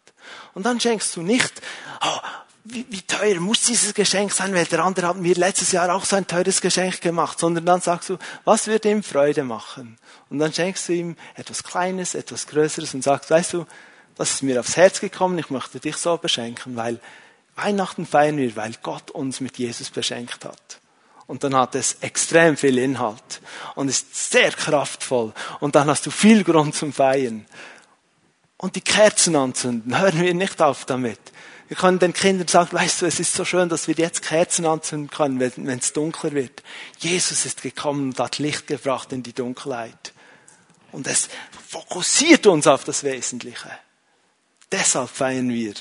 [0.54, 1.54] Und dann schenkst du nicht,
[2.02, 2.20] oh,
[2.66, 6.06] wie, wie teuer muss dieses Geschenk sein, weil der andere hat mir letztes Jahr auch
[6.06, 9.98] so ein teures Geschenk gemacht, sondern dann sagst du, was würde ihm Freude machen?
[10.30, 13.66] Und dann schenkst du ihm etwas Kleines, etwas Größeres und sagst, weißt du,
[14.16, 17.00] das ist mir aufs Herz gekommen, ich möchte dich so beschenken, weil
[17.56, 20.80] Weihnachten feiern wir, weil Gott uns mit Jesus beschenkt hat.
[21.28, 23.42] Und dann hat es extrem viel Inhalt
[23.76, 25.34] und ist sehr kraftvoll.
[25.60, 27.46] Und dann hast du viel Grund zum Feiern.
[28.58, 31.20] Und die Kerzen anzünden, hören wir nicht auf damit.
[31.74, 34.68] Wir können den Kindern sagen, weißt du, es ist so schön, dass wir jetzt Kerzen
[34.68, 36.62] anzünden können, wenn es dunkler wird.
[37.00, 40.14] Jesus ist gekommen und hat Licht gebracht in die Dunkelheit.
[40.92, 41.30] Und es
[41.68, 43.72] fokussiert uns auf das Wesentliche.
[44.72, 45.74] Deshalb feiern wir.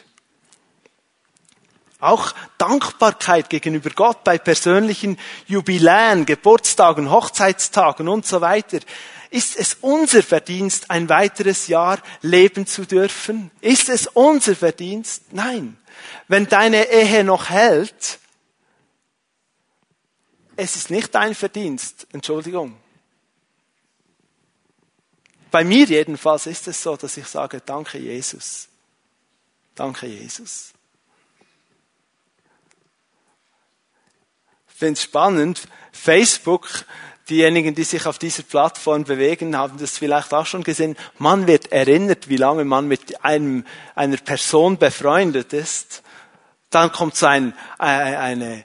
[2.00, 8.78] Auch Dankbarkeit gegenüber Gott bei persönlichen Jubiläen, Geburtstagen, Hochzeitstagen und so weiter.
[9.32, 13.50] Ist es unser Verdienst, ein weiteres Jahr leben zu dürfen?
[13.62, 15.32] Ist es unser Verdienst?
[15.32, 15.78] Nein.
[16.28, 18.18] Wenn deine Ehe noch hält,
[20.56, 22.06] es ist nicht dein Verdienst.
[22.12, 22.76] Entschuldigung.
[25.50, 28.68] Bei mir jedenfalls ist es so, dass ich sage, danke Jesus.
[29.74, 30.74] Danke Jesus.
[34.68, 35.68] Ich finde es spannend.
[35.90, 36.84] Facebook,
[37.32, 40.96] diejenigen, die sich auf dieser Plattform bewegen, haben das vielleicht auch schon gesehen.
[41.18, 43.64] Man wird erinnert, wie lange man mit einem,
[43.94, 46.02] einer Person befreundet ist.
[46.68, 48.64] Dann kommt so ein, äh, eine,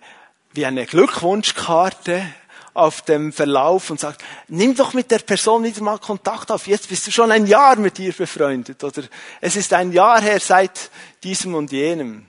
[0.54, 2.26] wie eine Glückwunschkarte
[2.74, 6.68] auf dem Verlauf und sagt, nimm doch mit der Person wieder mal Kontakt auf.
[6.68, 9.04] Jetzt bist du schon ein Jahr mit ihr befreundet oder
[9.40, 10.92] es ist ein Jahr her seit
[11.24, 12.28] diesem und jenem.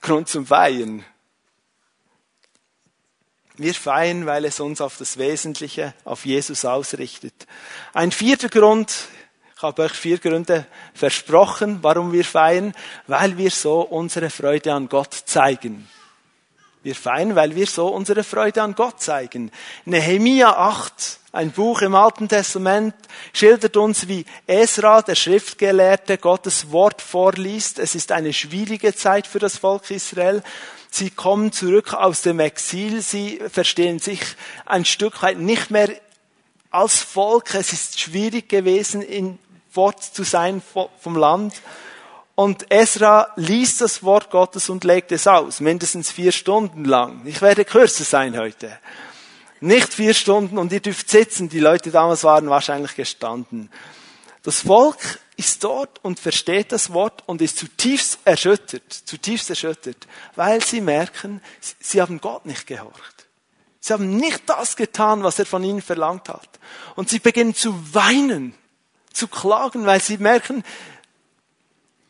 [0.00, 1.04] Grund zum Feiern.
[3.56, 7.46] Wir feiern, weil es uns auf das Wesentliche, auf Jesus ausrichtet.
[7.92, 8.92] Ein vierter Grund,
[9.56, 12.74] ich habe euch vier Gründe versprochen, warum wir feiern,
[13.06, 15.88] weil wir so unsere Freude an Gott zeigen.
[16.82, 19.52] Wir feiern, weil wir so unsere Freude an Gott zeigen.
[19.84, 22.94] Nehemia 8, ein Buch im Alten Testament,
[23.32, 27.78] schildert uns, wie Esra, der Schriftgelehrte, Gottes Wort vorliest.
[27.78, 30.42] Es ist eine schwierige Zeit für das Volk Israel.
[30.96, 33.02] Sie kommen zurück aus dem Exil.
[33.02, 34.20] Sie verstehen sich
[34.64, 35.88] ein Stück weit nicht mehr
[36.70, 37.56] als Volk.
[37.56, 39.40] Es ist schwierig gewesen, in
[39.72, 40.62] Wort zu sein
[41.00, 41.54] vom Land.
[42.36, 47.22] Und Esra liest das Wort Gottes und legt es aus, mindestens vier Stunden lang.
[47.24, 48.78] Ich werde kürzer sein heute.
[49.60, 51.48] Nicht vier Stunden und ihr dürft sitzen.
[51.48, 53.68] Die Leute damals waren wahrscheinlich gestanden.
[54.44, 60.06] Das Volk ist dort und versteht das Wort und ist zutiefst erschüttert, zutiefst erschüttert,
[60.36, 61.42] weil sie merken,
[61.80, 63.26] sie haben Gott nicht gehorcht.
[63.80, 66.48] Sie haben nicht das getan, was er von ihnen verlangt hat.
[66.94, 68.54] Und sie beginnen zu weinen,
[69.12, 70.64] zu klagen, weil sie merken,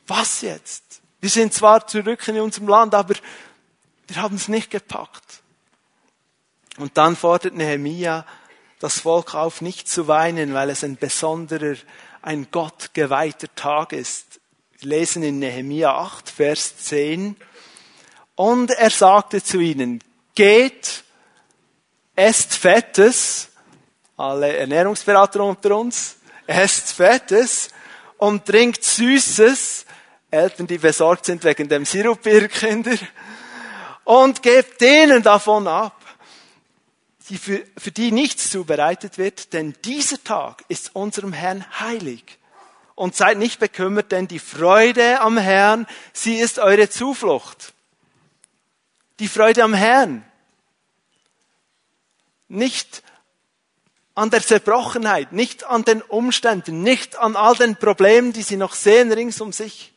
[0.06, 1.00] was jetzt?
[1.20, 3.14] Wir sind zwar zurück in unserem Land, aber
[4.06, 5.42] wir haben es nicht gepackt.
[6.76, 8.26] Und dann fordert Nehemia
[8.78, 11.76] das Volk auf, nicht zu weinen, weil es ein besonderer,
[12.24, 14.40] ein Gott geweihter Tag ist.
[14.78, 17.36] Wir lesen in Nehemia 8, Vers 10.
[18.34, 20.02] Und er sagte zu ihnen,
[20.34, 21.04] geht,
[22.16, 23.50] esst Fettes,
[24.16, 26.16] alle Ernährungsberater unter uns,
[26.46, 27.68] esst Fettes
[28.16, 29.84] und trinkt Süßes,
[30.30, 32.96] Eltern, die besorgt sind wegen dem Sirup ihrer Kinder,
[34.04, 36.00] und gebt denen davon ab,
[37.28, 42.38] die für, für die nichts zubereitet wird, denn dieser Tag ist unserem Herrn heilig.
[42.96, 47.72] Und seid nicht bekümmert, denn die Freude am Herrn, sie ist eure Zuflucht.
[49.18, 50.24] Die Freude am Herrn.
[52.46, 53.02] Nicht
[54.14, 58.74] an der Zerbrochenheit, nicht an den Umständen, nicht an all den Problemen, die sie noch
[58.74, 59.92] sehen rings um sich.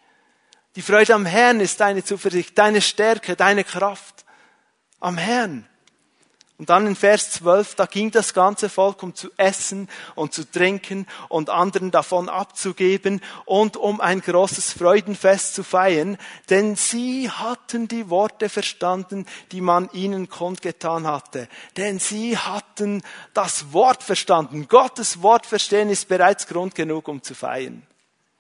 [0.76, 4.26] Die Freude am Herrn ist deine Zuversicht, deine Stärke, deine Kraft.
[5.00, 5.68] Am Herrn.
[6.60, 10.44] Und dann in Vers 12, da ging das ganze Volk, um zu essen und zu
[10.44, 16.18] trinken und anderen davon abzugeben und um ein großes Freudenfest zu feiern,
[16.50, 21.48] denn sie hatten die Worte verstanden, die man ihnen kundgetan hatte.
[21.78, 23.04] Denn sie hatten
[23.36, 24.68] das Wort verstanden.
[24.68, 27.86] Gottes Wort verstehen ist bereits Grund genug, um zu feiern.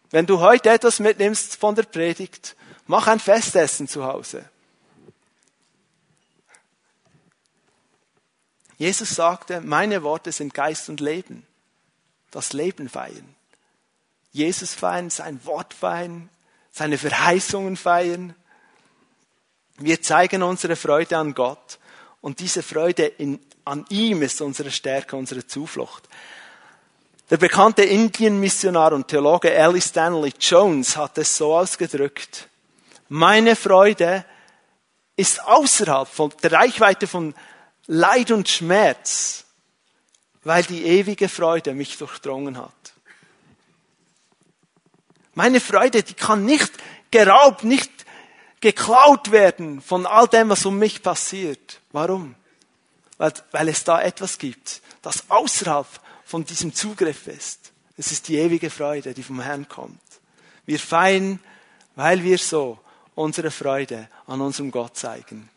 [0.09, 2.55] Wenn du heute etwas mitnimmst von der Predigt,
[2.87, 4.49] mach ein Festessen zu Hause.
[8.77, 11.45] Jesus sagte, meine Worte sind Geist und Leben.
[12.31, 13.35] Das Leben feiern.
[14.31, 16.29] Jesus feiern, sein Wort feiern,
[16.71, 18.35] seine Verheißungen feiern.
[19.77, 21.79] Wir zeigen unsere Freude an Gott
[22.21, 26.07] und diese Freude in, an ihm ist unsere Stärke, unsere Zuflucht.
[27.29, 32.47] Der bekannte Indien-Missionar und Theologe Ellie Stanley Jones hat es so ausgedrückt.
[33.09, 34.23] Meine Freude
[35.15, 37.33] ist außerhalb von der Reichweite von
[37.87, 39.45] Leid und Schmerz,
[40.43, 42.73] weil die ewige Freude mich durchdrungen hat.
[45.33, 46.71] Meine Freude, die kann nicht
[47.11, 47.91] geraubt, nicht
[48.59, 51.79] geklaut werden von all dem, was um mich passiert.
[51.91, 52.35] Warum?
[53.17, 55.87] Weil, weil es da etwas gibt, das außerhalb
[56.25, 57.71] von diesem Zugriff ist.
[57.97, 60.01] Es ist die ewige Freude, die vom Herrn kommt.
[60.65, 61.39] Wir feiern,
[61.95, 62.79] weil wir so
[63.15, 65.49] unsere Freude an unserem Gott zeigen.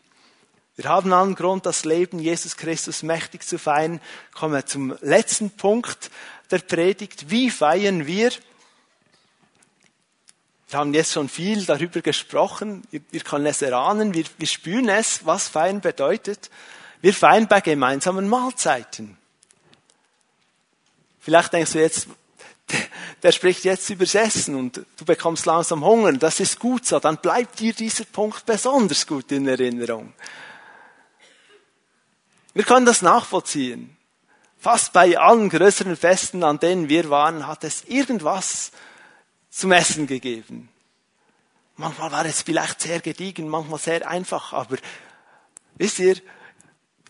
[0.81, 4.01] Wir haben allen Grund, das Leben Jesus Christus mächtig zu feiern.
[4.33, 6.09] Kommen wir zum letzten Punkt
[6.49, 7.29] der Predigt.
[7.29, 8.31] Wie feiern wir?
[10.69, 12.81] Wir haben jetzt schon viel darüber gesprochen.
[12.89, 14.15] Wir können es erahnen.
[14.15, 16.49] Wir, wir spüren es, was feiern bedeutet.
[17.01, 19.19] Wir feiern bei gemeinsamen Mahlzeiten.
[21.19, 22.07] Vielleicht denkst du jetzt,
[23.21, 26.13] der spricht jetzt übers Essen und du bekommst langsam Hunger.
[26.13, 26.97] Das ist gut so.
[26.97, 30.13] Dann bleibt dir dieser Punkt besonders gut in Erinnerung.
[32.53, 33.95] Wir können das nachvollziehen.
[34.57, 38.71] Fast bei allen größeren Festen, an denen wir waren, hat es irgendwas
[39.49, 40.69] zum Essen gegeben.
[41.77, 44.77] Manchmal war es vielleicht sehr gediegen, manchmal sehr einfach, aber
[45.77, 46.17] wisst ihr,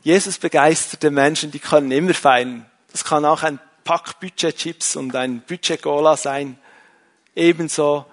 [0.03, 2.65] Jesus begeisterte Menschen, die können immer feiern.
[2.91, 6.57] Das kann auch ein Pack Budget-Chips und ein Budget-Cola sein.
[7.35, 8.05] Ebenso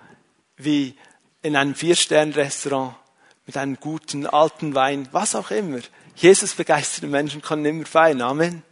[0.57, 0.97] wie
[1.43, 2.95] in einem Vier-Stern-Restaurant
[3.47, 5.81] mit einem guten alten Wein, was auch immer.
[6.19, 8.23] Jesus begeisterte Menschen können immer feiern.
[8.23, 8.65] Amen.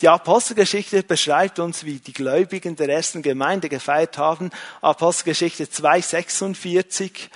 [0.00, 4.50] Die Apostelgeschichte beschreibt uns, wie die Gläubigen der ersten Gemeinde gefeiert haben.
[4.80, 7.28] Apostelgeschichte 2,46.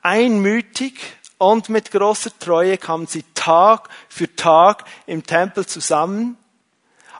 [0.00, 0.94] Einmütig
[1.36, 6.36] und mit großer Treue kamen sie Tag für Tag im Tempel zusammen.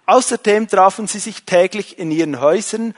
[0.07, 2.95] Außerdem trafen sie sich täglich in ihren Häusern,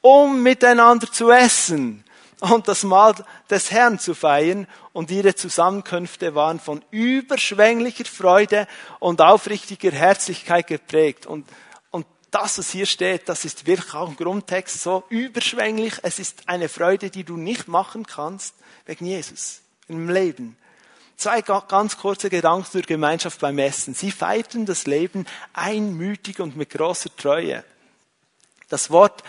[0.00, 2.02] um miteinander zu essen
[2.40, 3.14] und das Mahl
[3.48, 8.66] des Herrn zu feiern und ihre Zusammenkünfte waren von überschwänglicher Freude
[8.98, 11.26] und aufrichtiger Herzlichkeit geprägt.
[11.26, 11.48] Und,
[11.90, 15.94] und das, was hier steht, das ist wirklich auch ein Grundtext so überschwänglich.
[16.02, 20.58] Es ist eine Freude, die du nicht machen kannst wegen Jesus im Leben.
[21.16, 23.94] Zwei ganz kurze Gedanken zur Gemeinschaft beim Essen.
[23.94, 25.24] Sie feierten das Leben
[25.54, 27.64] einmütig und mit großer Treue.
[28.68, 29.22] Das Wort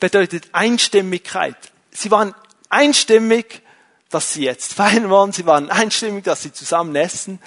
[0.00, 1.56] bedeutet Einstimmigkeit,
[1.98, 2.32] Sie waren
[2.68, 3.62] einstimmig,
[4.08, 5.32] dass sie jetzt feiern wollen.
[5.32, 7.40] Sie waren einstimmig, dass sie zusammen essen.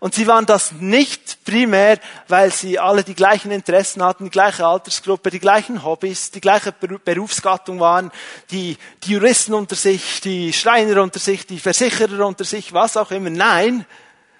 [0.00, 4.66] Und sie waren das nicht primär, weil sie alle die gleichen Interessen hatten, die gleiche
[4.66, 8.10] Altersgruppe, die gleichen Hobbys, die gleiche Berufsgattung waren,
[8.50, 13.10] die, die Juristen unter sich, die Schreiner unter sich, die Versicherer unter sich, was auch
[13.10, 13.28] immer.
[13.28, 13.84] Nein,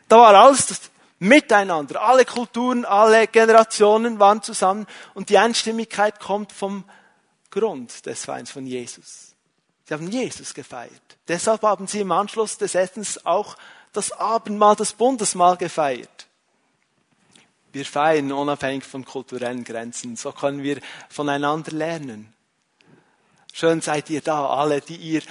[0.09, 0.81] da war alles das
[1.19, 2.01] miteinander.
[2.01, 6.85] Alle Kulturen, alle Generationen waren zusammen und die Einstimmigkeit kommt vom
[7.51, 9.35] Grund des Weins von Jesus.
[9.89, 11.17] Sie haben Jesus gefeiert.
[11.29, 13.57] Deshalb haben sie im Anschluss des Essens auch
[13.95, 16.27] das Abendmahl, das Bundesmahl gefeiert.
[17.73, 20.17] Wir feiern unabhängig von kulturellen Grenzen.
[20.17, 20.79] So können wir
[21.09, 22.35] voneinander lernen.
[23.55, 25.23] Schön seid ihr da, alle, die ihr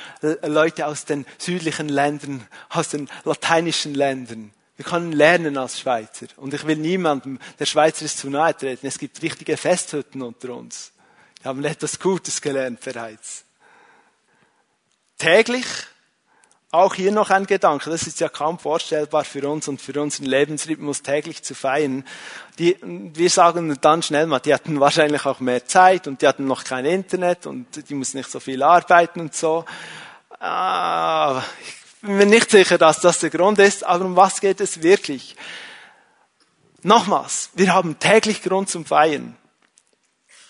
[0.41, 4.51] Leute aus den südlichen Ländern, aus den lateinischen Ländern.
[4.75, 6.27] Wir können lernen als Schweizer.
[6.35, 8.87] Und ich will niemandem, der Schweizer ist zu nahe treten.
[8.87, 10.93] Es gibt richtige Festhütten unter uns.
[11.41, 13.46] Wir haben etwas Gutes gelernt bereits.
[15.17, 15.65] Täglich
[16.69, 20.25] auch hier noch ein Gedanke, das ist ja kaum vorstellbar für uns und für unseren
[20.25, 22.03] Lebensrhythmus täglich zu feiern.
[22.59, 26.45] Die, wir sagen dann schnell mal, die hatten wahrscheinlich auch mehr Zeit und die hatten
[26.45, 29.63] noch kein Internet und die mussten nicht so viel arbeiten und so.
[30.39, 34.59] Ah, ich bin mir nicht sicher, dass das der Grund ist, aber um was geht
[34.59, 35.37] es wirklich?
[36.83, 39.37] Nochmals, wir haben täglich Grund zum Feiern.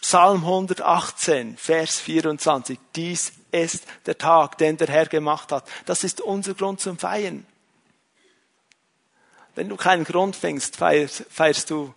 [0.02, 2.80] Psalm 118, Vers 24.
[2.96, 5.68] Dies ist der Tag, den der Herr gemacht hat.
[5.86, 7.46] Das ist unser Grund zum Feiern.
[9.56, 11.94] Wenn du keinen Grund fängst, feierst, feierst du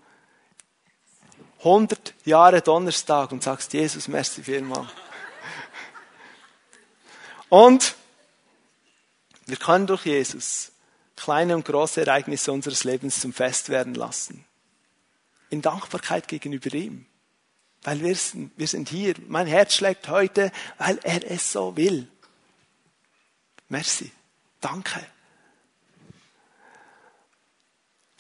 [1.58, 4.88] 100 Jahre Donnerstag und sagst, Jesus, merci vielmal.
[7.50, 7.96] Und
[9.44, 10.72] wir können durch Jesus
[11.16, 14.46] kleine und große Ereignisse unseres Lebens zum Fest werden lassen.
[15.50, 17.04] In Dankbarkeit gegenüber ihm.
[17.82, 19.14] Weil wir sind, wir sind hier.
[19.28, 22.06] Mein Herz schlägt heute, weil er es so will.
[23.68, 24.10] Merci.
[24.60, 25.00] Danke.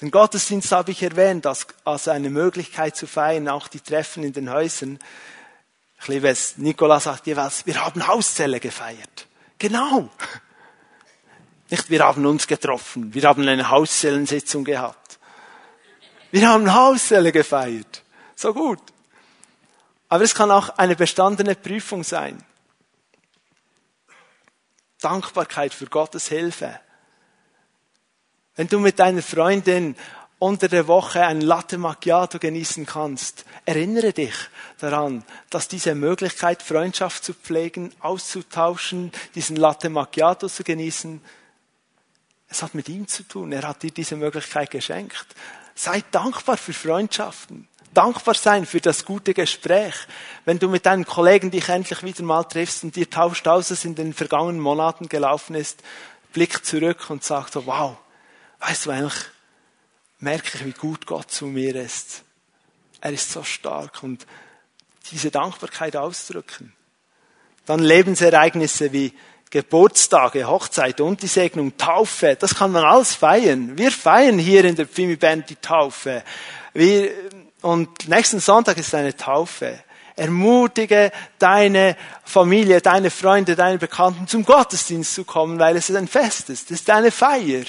[0.00, 4.32] Den Gottesdienst habe ich erwähnt als, als eine Möglichkeit zu feiern, auch die Treffen in
[4.32, 4.98] den Häusern.
[6.00, 6.56] Ich liebe es.
[6.56, 9.26] Nikola sagt jeweils, wir haben Hauszelle gefeiert.
[9.58, 10.08] Genau.
[11.68, 13.12] Nicht, wir haben uns getroffen.
[13.12, 15.18] Wir haben eine Hauszellensitzung gehabt.
[16.30, 18.02] Wir haben Hauszelle gefeiert.
[18.34, 18.80] So gut.
[20.10, 22.44] Aber es kann auch eine bestandene Prüfung sein.
[25.00, 26.78] Dankbarkeit für Gottes Hilfe.
[28.56, 29.94] Wenn du mit deiner Freundin
[30.40, 34.34] unter der Woche ein Latte Macchiato genießen kannst, erinnere dich
[34.80, 41.22] daran, dass diese Möglichkeit, Freundschaft zu pflegen, auszutauschen, diesen Latte Macchiato zu genießen,
[42.48, 43.52] es hat mit ihm zu tun.
[43.52, 45.26] Er hat dir diese Möglichkeit geschenkt.
[45.76, 49.94] Sei dankbar für Freundschaften dankbar sein für das gute Gespräch.
[50.44, 53.84] Wenn du mit deinen Kollegen dich endlich wieder mal triffst und dir tauscht aus, was
[53.84, 55.82] in den vergangenen Monaten gelaufen ist,
[56.32, 57.96] blickt zurück und sagt so, wow,
[58.60, 59.24] weißt du eigentlich,
[60.18, 62.22] merke ich, wie gut Gott zu mir ist.
[63.00, 64.26] Er ist so stark und
[65.10, 66.72] diese Dankbarkeit ausdrücken.
[67.66, 69.12] Dann Lebensereignisse wie
[69.50, 73.76] Geburtstage, Hochzeit und die Segnung, Taufe, das kann man alles feiern.
[73.76, 76.22] Wir feiern hier in der Pfimi Band die Taufe.
[76.72, 77.10] Wir
[77.62, 79.80] und nächsten Sonntag ist eine Taufe.
[80.16, 86.50] Ermutige deine Familie, deine Freunde, deine Bekannten zum Gottesdienst zu kommen, weil es ein Fest
[86.50, 86.70] ist.
[86.70, 87.64] Es ist eine Feier.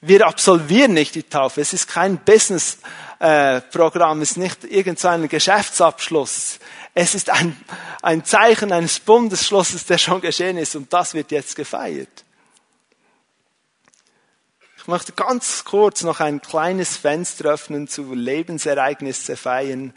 [0.00, 1.60] Wir absolvieren nicht die Taufe.
[1.60, 6.58] Es ist kein Business-Programm, es ist nicht irgendein Geschäftsabschluss.
[6.94, 7.56] Es ist ein,
[8.02, 12.25] ein Zeichen eines Bundesschlusses, der schon geschehen ist und das wird jetzt gefeiert.
[14.86, 19.92] Ich möchte ganz kurz noch ein kleines Fenster öffnen zu Lebensereignisse feiern.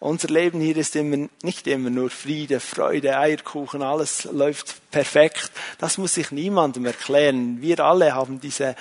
[0.00, 5.50] Unser Leben hier ist immer, nicht immer nur Friede, Freude, Eierkuchen, alles läuft perfekt.
[5.78, 7.62] Das muss ich niemandem erklären.
[7.62, 8.76] Wir alle haben diese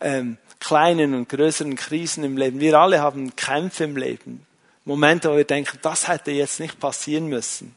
[0.00, 2.58] ähm, kleinen und größeren Krisen im Leben.
[2.58, 4.46] Wir alle haben Kämpfe im Leben.
[4.86, 7.74] Momente, wo wir denken, das hätte jetzt nicht passieren müssen.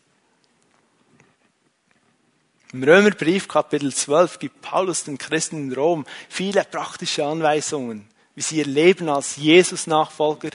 [2.74, 8.57] Im Römerbrief Kapitel 12 gibt Paulus den Christen in Rom viele praktische Anweisungen, wie sie
[8.57, 10.49] ihr Leben als Jesus-Nachfolger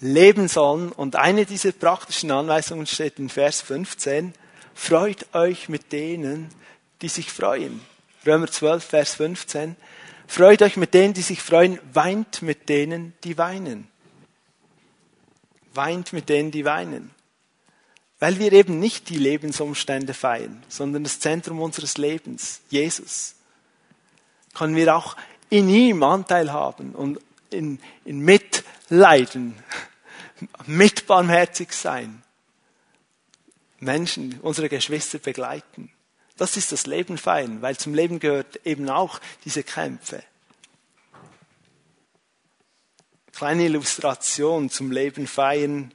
[0.00, 0.90] leben sollen.
[0.90, 4.32] Und eine dieser praktischen Anweisungen steht in Vers 15.
[4.74, 6.48] Freut euch mit denen,
[7.02, 7.80] die sich freuen.
[8.26, 9.76] Römer 12, Vers 15.
[10.26, 13.88] Freut euch mit denen, die sich freuen, weint mit denen, die weinen.
[15.74, 17.10] Weint mit denen, die weinen
[18.22, 23.34] weil wir eben nicht die Lebensumstände feiern, sondern das Zentrum unseres Lebens, Jesus,
[24.54, 25.16] können wir auch
[25.50, 27.18] in ihm Anteil haben und
[27.50, 29.56] in, in Mitleiden,
[30.66, 32.22] mitbarmherzig sein,
[33.80, 35.90] Menschen, unsere Geschwister begleiten.
[36.36, 40.22] Das ist das Leben feiern, weil zum Leben gehört eben auch diese Kämpfe.
[43.32, 45.92] kleine Illustration zum Leben feiern.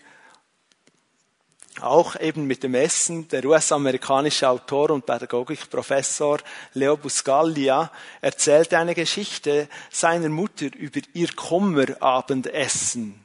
[1.82, 3.28] Auch eben mit dem Essen.
[3.28, 6.39] Der US-amerikanische Autor und Pädagogikprofessor
[6.73, 13.23] Leo Buscaglia erzählte eine Geschichte seiner Mutter über ihr Kummerabendessen.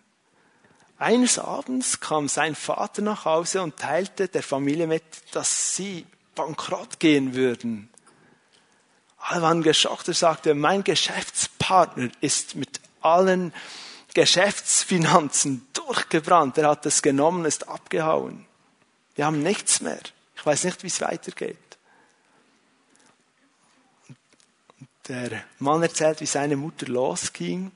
[0.98, 7.00] Eines Abends kam sein Vater nach Hause und teilte der Familie mit, dass sie bankrott
[7.00, 7.88] gehen würden.
[9.18, 10.08] Alle waren geschockt.
[10.08, 13.52] Er sagte, mein Geschäftspartner ist mit allen
[14.14, 16.58] Geschäftsfinanzen durchgebrannt.
[16.58, 18.46] Er hat es genommen, ist abgehauen.
[19.14, 20.00] Wir haben nichts mehr.
[20.36, 21.56] Ich weiß nicht, wie es weitergeht.
[25.08, 27.72] Der Mann erzählt, wie seine Mutter losging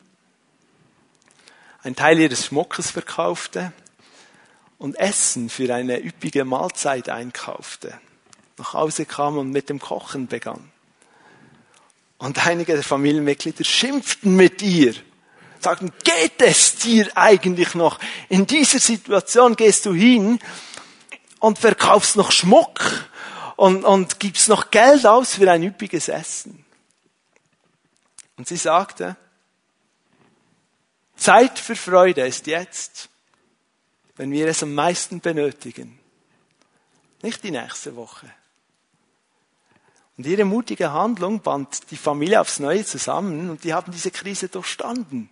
[1.87, 3.73] ein Teil ihres Schmuckes verkaufte
[4.77, 8.01] und Essen für eine üppige Mahlzeit einkaufte.
[8.59, 10.73] Nach Hause kam und mit dem Kochen begann.
[12.19, 14.95] Und einige der Familienmitglieder schimpften mit ihr,
[15.67, 17.99] sagten, geht es dir eigentlich noch?
[18.29, 20.39] In dieser Situation gehst du hin
[21.41, 23.09] und verkaufst noch Schmuck
[23.57, 26.65] und, und gibst noch Geld aus für ein üppiges Essen.
[28.37, 29.17] Und sie sagte,
[31.17, 33.09] Zeit für Freude ist jetzt,
[34.15, 35.99] wenn wir es am meisten benötigen.
[37.23, 38.31] Nicht die nächste Woche.
[40.17, 44.49] Und ihre mutige Handlung band die Familie aufs Neue zusammen und die haben diese Krise
[44.49, 45.29] durchstanden.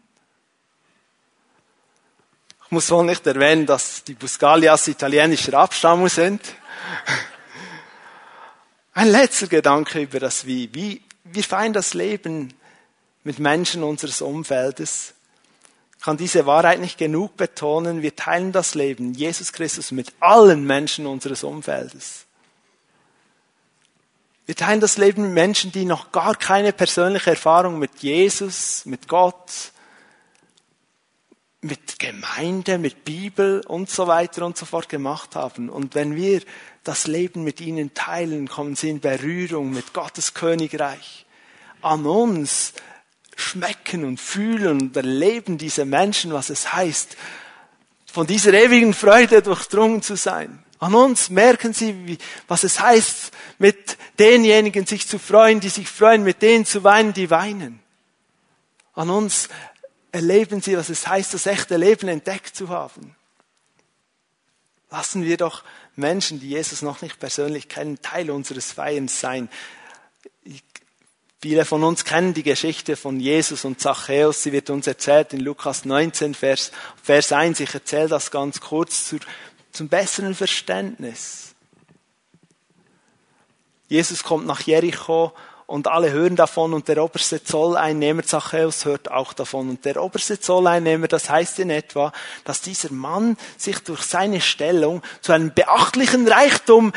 [2.67, 6.41] Ich muss wohl nicht erwähnen, dass die Buscalias italienischer Abstammung sind.
[8.95, 10.73] Ein letzter Gedanke über das Wie.
[10.75, 12.55] Wie wir feiern das Leben
[13.23, 15.15] mit Menschen unseres Umfeldes
[16.05, 18.03] kann diese Wahrheit nicht genug betonen.
[18.03, 22.27] Wir teilen das Leben, Jesus Christus, mit allen Menschen unseres Umfeldes.
[24.45, 29.09] Wir teilen das Leben mit Menschen, die noch gar keine persönliche Erfahrung mit Jesus, mit
[29.09, 29.73] Gott,
[31.65, 35.71] mit Gemeinde, mit Bibel und so weiter und so fort gemacht haben.
[35.71, 36.43] Und wenn wir
[36.85, 41.25] das Leben mit ihnen teilen, kommen sie in Berührung mit Gottes Königreich.
[41.81, 42.75] An uns
[43.35, 47.17] schmecken und fühlen und erleben diese Menschen, was es heißt,
[48.13, 50.63] von dieser ewigen Freude durchdrungen zu sein.
[50.81, 56.25] An uns merken sie, was es heißt, mit denjenigen sich zu freuen, die sich freuen,
[56.25, 57.81] mit denen zu weinen, die weinen.
[58.93, 59.49] An uns
[60.15, 63.17] erleben sie, was es heißt, das echte Leben entdeckt zu haben.
[64.89, 65.65] Lassen wir doch
[65.97, 69.49] Menschen, die Jesus noch nicht persönlich kennen, Teil unseres Feierns sein.
[71.43, 74.45] Viele von uns kennen die Geschichte von Jesus und Zachäus.
[74.45, 76.71] Sie wird uns erzählt in Lukas 19, Vers,
[77.03, 77.59] Vers 1.
[77.59, 79.19] Ich erzähle das ganz kurz zur,
[79.73, 81.57] zum besseren Verständnis.
[83.89, 85.35] Jesus kommt nach Jericho
[85.67, 89.71] und alle hören davon und der oberste Zolleinnehmer Zachäus hört auch davon.
[89.71, 92.13] Und der oberste Zolleinnehmer, das heißt in etwa,
[92.45, 96.93] dass dieser Mann sich durch seine Stellung zu einem beachtlichen Reichtum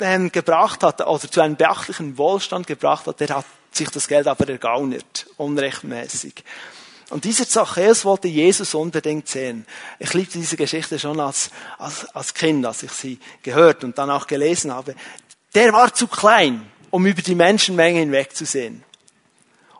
[0.00, 3.20] ähm, gebracht hat, oder zu einem beachtlichen Wohlstand gebracht hat.
[3.20, 6.44] Der hat sich das Geld aber ergaunert, unrechtmäßig.
[7.10, 9.66] Und dieser Zachäus wollte Jesus unbedingt sehen.
[9.98, 14.10] Ich liebte diese Geschichte schon als, als, als Kind, als ich sie gehört und dann
[14.10, 14.94] auch gelesen habe.
[15.54, 18.84] Der war zu klein, um über die Menschenmenge hinwegzusehen.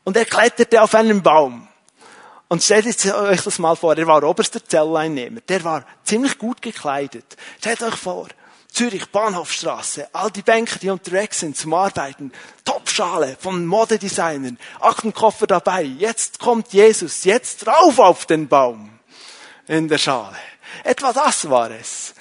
[0.04, 1.68] Und er kletterte auf einen Baum.
[2.48, 5.40] Und stellt euch das mal vor, er war oberster Zelleinnehmer.
[5.42, 7.36] Der war ziemlich gut gekleidet.
[7.58, 8.28] Stellt euch vor,
[8.72, 12.32] Zürich, Bahnhofstraße, all die Banker, die unterwegs sind zum Arbeiten,
[12.64, 18.98] Topschale von Modedesignern, Aktenkoffer dabei, jetzt kommt Jesus, jetzt rauf auf den Baum
[19.66, 20.36] in der Schale.
[20.84, 22.14] Etwa das war es.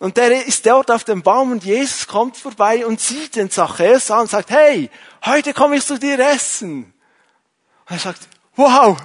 [0.00, 4.10] Und der ist dort auf dem Baum und Jesus kommt vorbei und sieht den Zachäus
[4.10, 4.90] an und sagt, hey,
[5.26, 6.94] heute komme ich zu dir essen.
[7.86, 8.26] Und er sagt,
[8.56, 8.96] wow,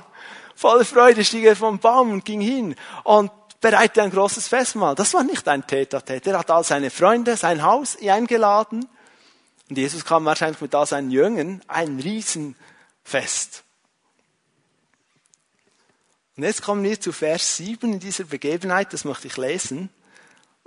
[0.55, 2.75] volle Freude stieg er vom Baum und ging hin.
[3.03, 3.29] Und
[3.59, 4.95] bereite ein großes Festmahl.
[4.95, 6.31] Das war nicht ein Täter-Täter.
[6.31, 8.87] Er hat all seine Freunde, sein Haus eingeladen.
[9.69, 13.65] Und Jesus kam wahrscheinlich mit all seinen Jüngern ein Riesenfest.
[16.37, 19.89] Und jetzt kommen wir zu Vers 7 in dieser Begebenheit, das möchte ich lesen.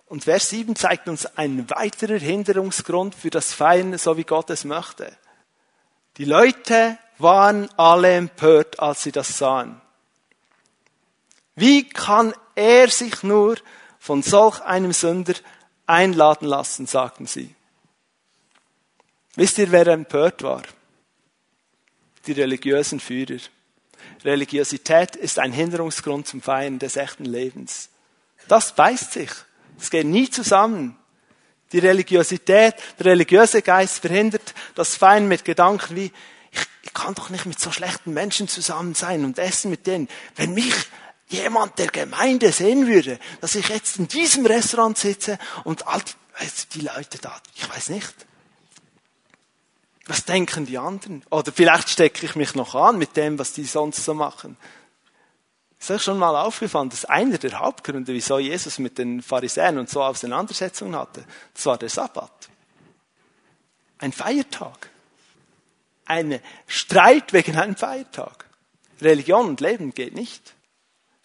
[0.09, 4.65] Und Vers 7 zeigt uns ein weiterer Hinderungsgrund für das Feiern, so wie Gott es
[4.65, 5.15] möchte.
[6.17, 9.81] Die Leute waren alle empört, als sie das sahen.
[11.55, 13.57] Wie kann er sich nur
[13.99, 15.35] von solch einem Sünder
[15.89, 17.55] einladen lassen, sagten sie.
[19.35, 20.63] Wisst ihr, wer empört war?
[22.27, 23.41] Die religiösen Führer.
[24.25, 27.91] Religiosität ist ein Hinderungsgrund zum Feiern des echten Lebens.
[28.49, 29.31] Das beißt sich.
[29.81, 30.97] Es geht nie zusammen.
[31.73, 36.13] Die Religiosität, der religiöse Geist verhindert das Feiern mit Gedanken wie,
[36.51, 40.09] ich, ich kann doch nicht mit so schlechten Menschen zusammen sein und essen mit denen.
[40.37, 40.75] Wenn mich
[41.29, 46.01] jemand der Gemeinde sehen würde, dass ich jetzt in diesem Restaurant sitze und all
[46.73, 48.15] die Leute da, ich weiß nicht.
[50.07, 51.23] Was denken die anderen?
[51.29, 54.57] Oder vielleicht stecke ich mich noch an mit dem, was die sonst so machen.
[55.79, 59.89] Ist euch schon mal aufgefallen, dass einer der Hauptgründe, wieso Jesus mit den Pharisäern und
[59.89, 61.25] so Auseinandersetzungen hatte,
[61.55, 62.49] das war der Sabbat.
[63.99, 64.91] Ein Feiertag.
[66.05, 68.47] Ein Streit wegen einem Feiertag.
[69.01, 70.55] Religion und Leben geht nicht.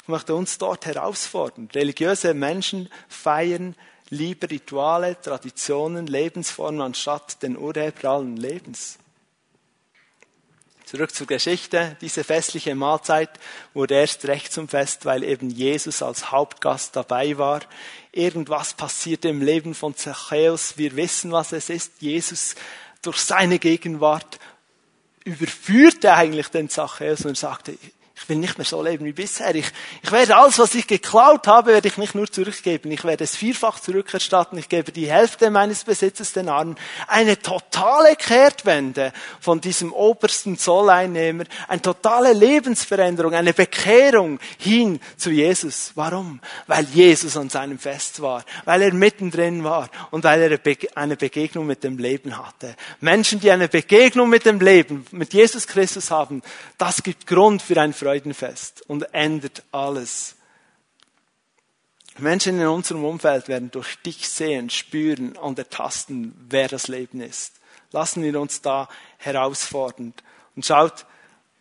[0.03, 1.69] Ich möchte uns dort herausfordern.
[1.73, 3.75] Religiöse Menschen feiern
[4.09, 8.99] lieber Rituale, Traditionen, Lebensformen anstatt den Urheber allen Lebens.
[10.93, 11.97] Zurück zur Geschichte.
[12.01, 13.31] Diese festliche Mahlzeit
[13.73, 17.61] wurde erst recht zum Fest, weil eben Jesus als Hauptgast dabei war.
[18.11, 20.77] Irgendwas passierte im Leben von Zachäus.
[20.77, 21.93] Wir wissen, was es ist.
[22.03, 22.53] Jesus
[23.01, 24.37] durch seine Gegenwart
[25.23, 27.75] überführte eigentlich den Zachäus und sagte,
[28.23, 29.53] ich will nicht mehr so leben wie bisher.
[29.53, 29.65] Ich,
[30.01, 32.89] ich werde alles, was ich geklaut habe, werde ich nicht nur zurückgeben.
[32.91, 34.57] Ich werde es vierfach zurückerstatten.
[34.57, 36.77] Ich gebe die Hälfte meines Besitzes den Armen.
[37.07, 39.11] Eine totale Kehrtwende
[39.41, 41.43] von diesem obersten Zolleinnehmer.
[41.67, 45.91] Eine totale Lebensveränderung, eine Bekehrung hin zu Jesus.
[45.95, 46.39] Warum?
[46.67, 48.45] Weil Jesus an seinem Fest war.
[48.63, 49.89] Weil er mittendrin war.
[50.11, 50.59] Und weil er
[50.95, 52.77] eine Begegnung mit dem Leben hatte.
[53.01, 56.41] Menschen, die eine Begegnung mit dem Leben, mit Jesus Christus haben,
[56.77, 60.35] das gibt Grund für ein Freude Freudenfest und ändert alles.
[62.19, 67.59] Menschen in unserem Umfeld werden durch dich sehen, spüren und ertasten, wer das Leben ist.
[67.91, 68.87] Lassen wir uns da
[69.17, 70.13] herausfordern.
[70.55, 71.07] Und schaut,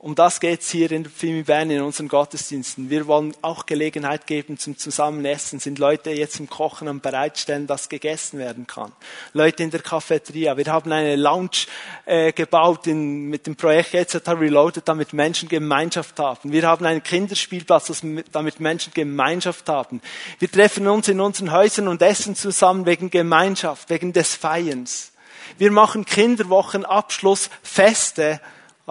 [0.02, 2.90] um das geht's hier in Fimi Bern in unseren Gottesdiensten.
[2.90, 5.60] Wir wollen auch Gelegenheit geben zum Zusammenessen.
[5.60, 8.90] Sind Leute jetzt im Kochen am Bereitstellen, dass gegessen werden kann.
[9.32, 10.56] Leute in der Cafeteria.
[10.56, 11.66] Wir haben eine Lounge
[12.04, 16.50] äh, gebaut in, mit dem Projekt EZH Reloaded, damit Menschen Gemeinschaft haben.
[16.50, 20.02] Wir haben einen Kinderspielplatz, damit Menschen Gemeinschaft haben.
[20.40, 25.12] Wir treffen uns in unseren Häusern und essen zusammen wegen Gemeinschaft, wegen des Feierns.
[25.58, 28.40] Wir machen Kinderwochen, Abschlussfeste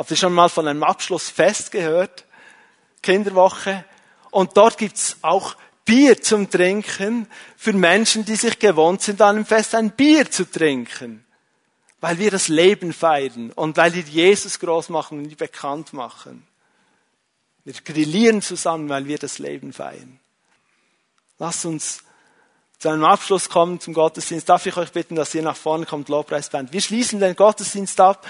[0.01, 2.25] Habt ihr schon mal von einem Abschlussfest gehört?
[3.03, 3.85] Kinderwoche.
[4.31, 9.45] Und dort gibt's auch Bier zum Trinken für Menschen, die sich gewohnt sind, an einem
[9.45, 11.23] Fest ein Bier zu trinken.
[11.99, 16.47] Weil wir das Leben feiern und weil wir Jesus groß machen und ihn bekannt machen.
[17.63, 20.19] Wir grillieren zusammen, weil wir das Leben feiern.
[21.37, 22.03] Lasst uns
[22.79, 24.49] zu einem Abschluss kommen zum Gottesdienst.
[24.49, 26.73] Darf ich euch bitten, dass ihr nach vorne kommt, Lobpreisband.
[26.73, 28.25] Wir schließen den Gottesdienst ab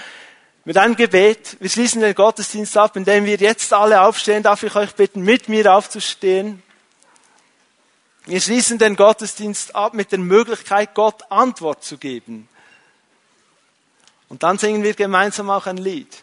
[0.64, 1.56] mit einem Gebet.
[1.60, 4.42] Wir schließen den Gottesdienst ab, indem wir jetzt alle aufstehen.
[4.42, 6.62] Darf ich euch bitten, mit mir aufzustehen?
[8.26, 12.48] Wir schließen den Gottesdienst ab mit der Möglichkeit, Gott Antwort zu geben.
[14.28, 16.22] Und dann singen wir gemeinsam auch ein Lied.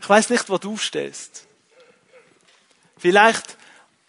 [0.00, 1.46] Ich weiß nicht, wo du stehst.
[2.96, 3.56] Vielleicht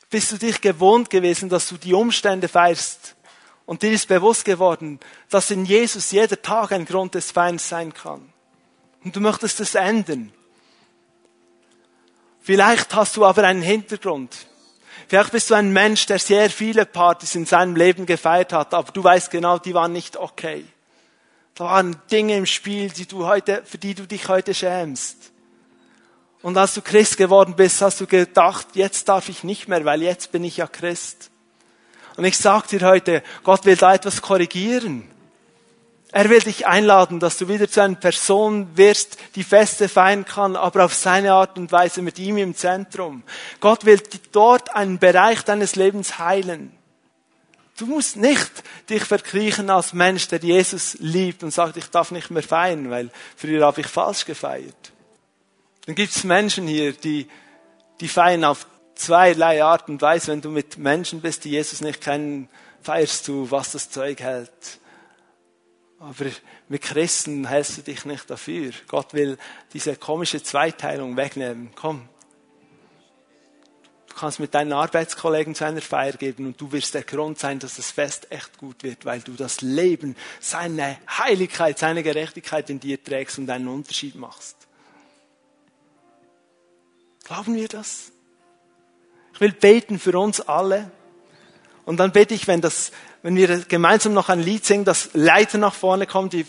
[0.09, 3.15] bist du dich gewohnt gewesen, dass du die Umstände feierst.
[3.65, 7.93] Und dir ist bewusst geworden, dass in Jesus jeder Tag ein Grund des Feins sein
[7.93, 8.31] kann.
[9.05, 10.33] Und du möchtest es ändern.
[12.41, 14.35] Vielleicht hast du aber einen Hintergrund.
[15.07, 18.91] Vielleicht bist du ein Mensch, der sehr viele Partys in seinem Leben gefeiert hat, aber
[18.91, 20.65] du weißt genau, die waren nicht okay.
[21.53, 25.31] Da waren Dinge im Spiel, die du heute, für die du dich heute schämst.
[26.41, 30.01] Und als du Christ geworden bist, hast du gedacht, jetzt darf ich nicht mehr, weil
[30.01, 31.29] jetzt bin ich ja Christ.
[32.17, 35.09] Und ich sag dir heute, Gott will da etwas korrigieren.
[36.15, 40.55] Er will dich einladen, dass du wieder zu einer Person wirst, die Feste feiern kann,
[40.55, 43.23] aber auf seine Art und Weise mit ihm im Zentrum.
[43.59, 44.01] Gott will
[44.31, 46.71] dort einen Bereich deines Lebens heilen.
[47.75, 48.49] Du musst nicht
[48.89, 53.09] dich verkriechen als Mensch, der Jesus liebt und sagt, ich darf nicht mehr feiern, weil
[53.35, 54.93] früher habe ich falsch gefeiert.
[55.85, 57.27] Dann gibt es Menschen hier, die,
[57.99, 60.31] die feiern auf zweierlei Art und Weise.
[60.31, 62.47] Wenn du mit Menschen bist, die Jesus nicht kennen,
[62.81, 64.79] feierst du, was das Zeug hält
[65.99, 66.25] aber
[66.67, 68.71] mit Christen hältst du dich nicht dafür.
[68.87, 69.37] Gott will
[69.73, 71.71] diese komische Zweiteilung wegnehmen.
[71.75, 72.09] Komm.
[74.07, 77.59] Du kannst mit deinen Arbeitskollegen zu einer Feier geben und du wirst der Grund sein,
[77.59, 82.79] dass das Fest echt gut wird, weil du das Leben, seine Heiligkeit, seine Gerechtigkeit in
[82.79, 84.55] dir trägst und einen Unterschied machst.
[87.25, 88.11] Glauben wir das?
[89.33, 90.91] Ich will beten für uns alle.
[91.83, 92.91] Und dann bete ich, wenn das
[93.25, 96.45] wenn wir gemeinsam noch ein Lied singen, dass Leiter nach vorne kommen, die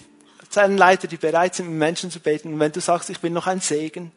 [0.50, 2.52] Zellenleiter, die bereit sind, mit Menschen zu beten.
[2.52, 4.12] Und wenn du sagst, ich bin noch ein Segen,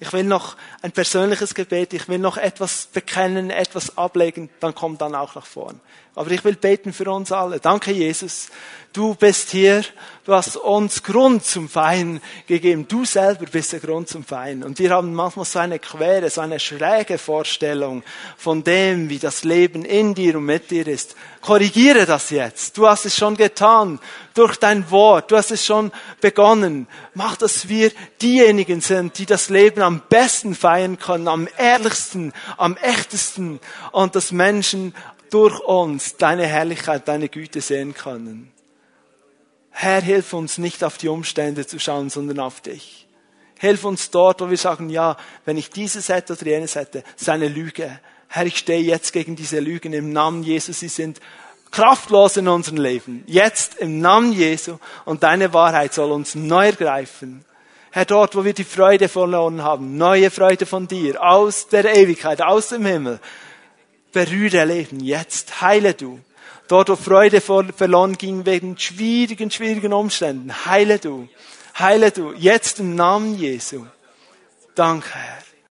[0.00, 5.00] Ich will noch ein persönliches Gebet, ich will noch etwas bekennen, etwas ablegen, dann kommt
[5.00, 5.80] dann auch nach vorn.
[6.14, 7.58] Aber ich will beten für uns alle.
[7.58, 8.48] Danke, Jesus.
[8.92, 9.82] Du bist hier.
[10.24, 12.86] Du hast uns Grund zum Feiern gegeben.
[12.86, 14.62] Du selber bist der Grund zum Feiern.
[14.62, 18.04] Und wir haben manchmal so eine quere, so eine schräge Vorstellung
[18.38, 21.16] von dem, wie das Leben in dir und mit dir ist.
[21.40, 22.78] Korrigiere das jetzt.
[22.78, 23.98] Du hast es schon getan.
[24.32, 25.32] Durch dein Wort.
[25.32, 25.90] Du hast es schon
[26.20, 26.86] begonnen.
[27.14, 27.90] Mach, dass wir
[28.22, 33.58] diejenigen sind, die das Leben am besten feiern können, am ehrlichsten, am echtesten
[33.90, 34.94] und dass Menschen
[35.34, 38.52] durch uns deine Herrlichkeit, deine Güte sehen können.
[39.70, 43.08] Herr, hilf uns nicht auf die Umstände zu schauen, sondern auf dich.
[43.58, 47.28] Hilf uns dort, wo wir sagen, ja, wenn ich dieses hätte oder jenes hätte, ist
[47.28, 47.98] eine Lüge.
[48.28, 50.78] Herr, ich stehe jetzt gegen diese Lügen im Namen Jesus.
[50.78, 51.18] Sie sind
[51.72, 53.24] kraftlos in unserem Leben.
[53.26, 57.44] Jetzt im Namen Jesu und deine Wahrheit soll uns neu ergreifen.
[57.90, 62.40] Herr, dort, wo wir die Freude verloren haben, neue Freude von dir, aus der Ewigkeit,
[62.40, 63.18] aus dem Himmel,
[64.14, 66.20] berühre Leben jetzt, heile du.
[66.68, 71.28] Dort, wo Freude verloren ging wegen schwierigen, schwierigen Umständen, heile du,
[71.78, 73.84] heile du, jetzt im Namen Jesu.
[74.74, 75.43] Danke, Herr.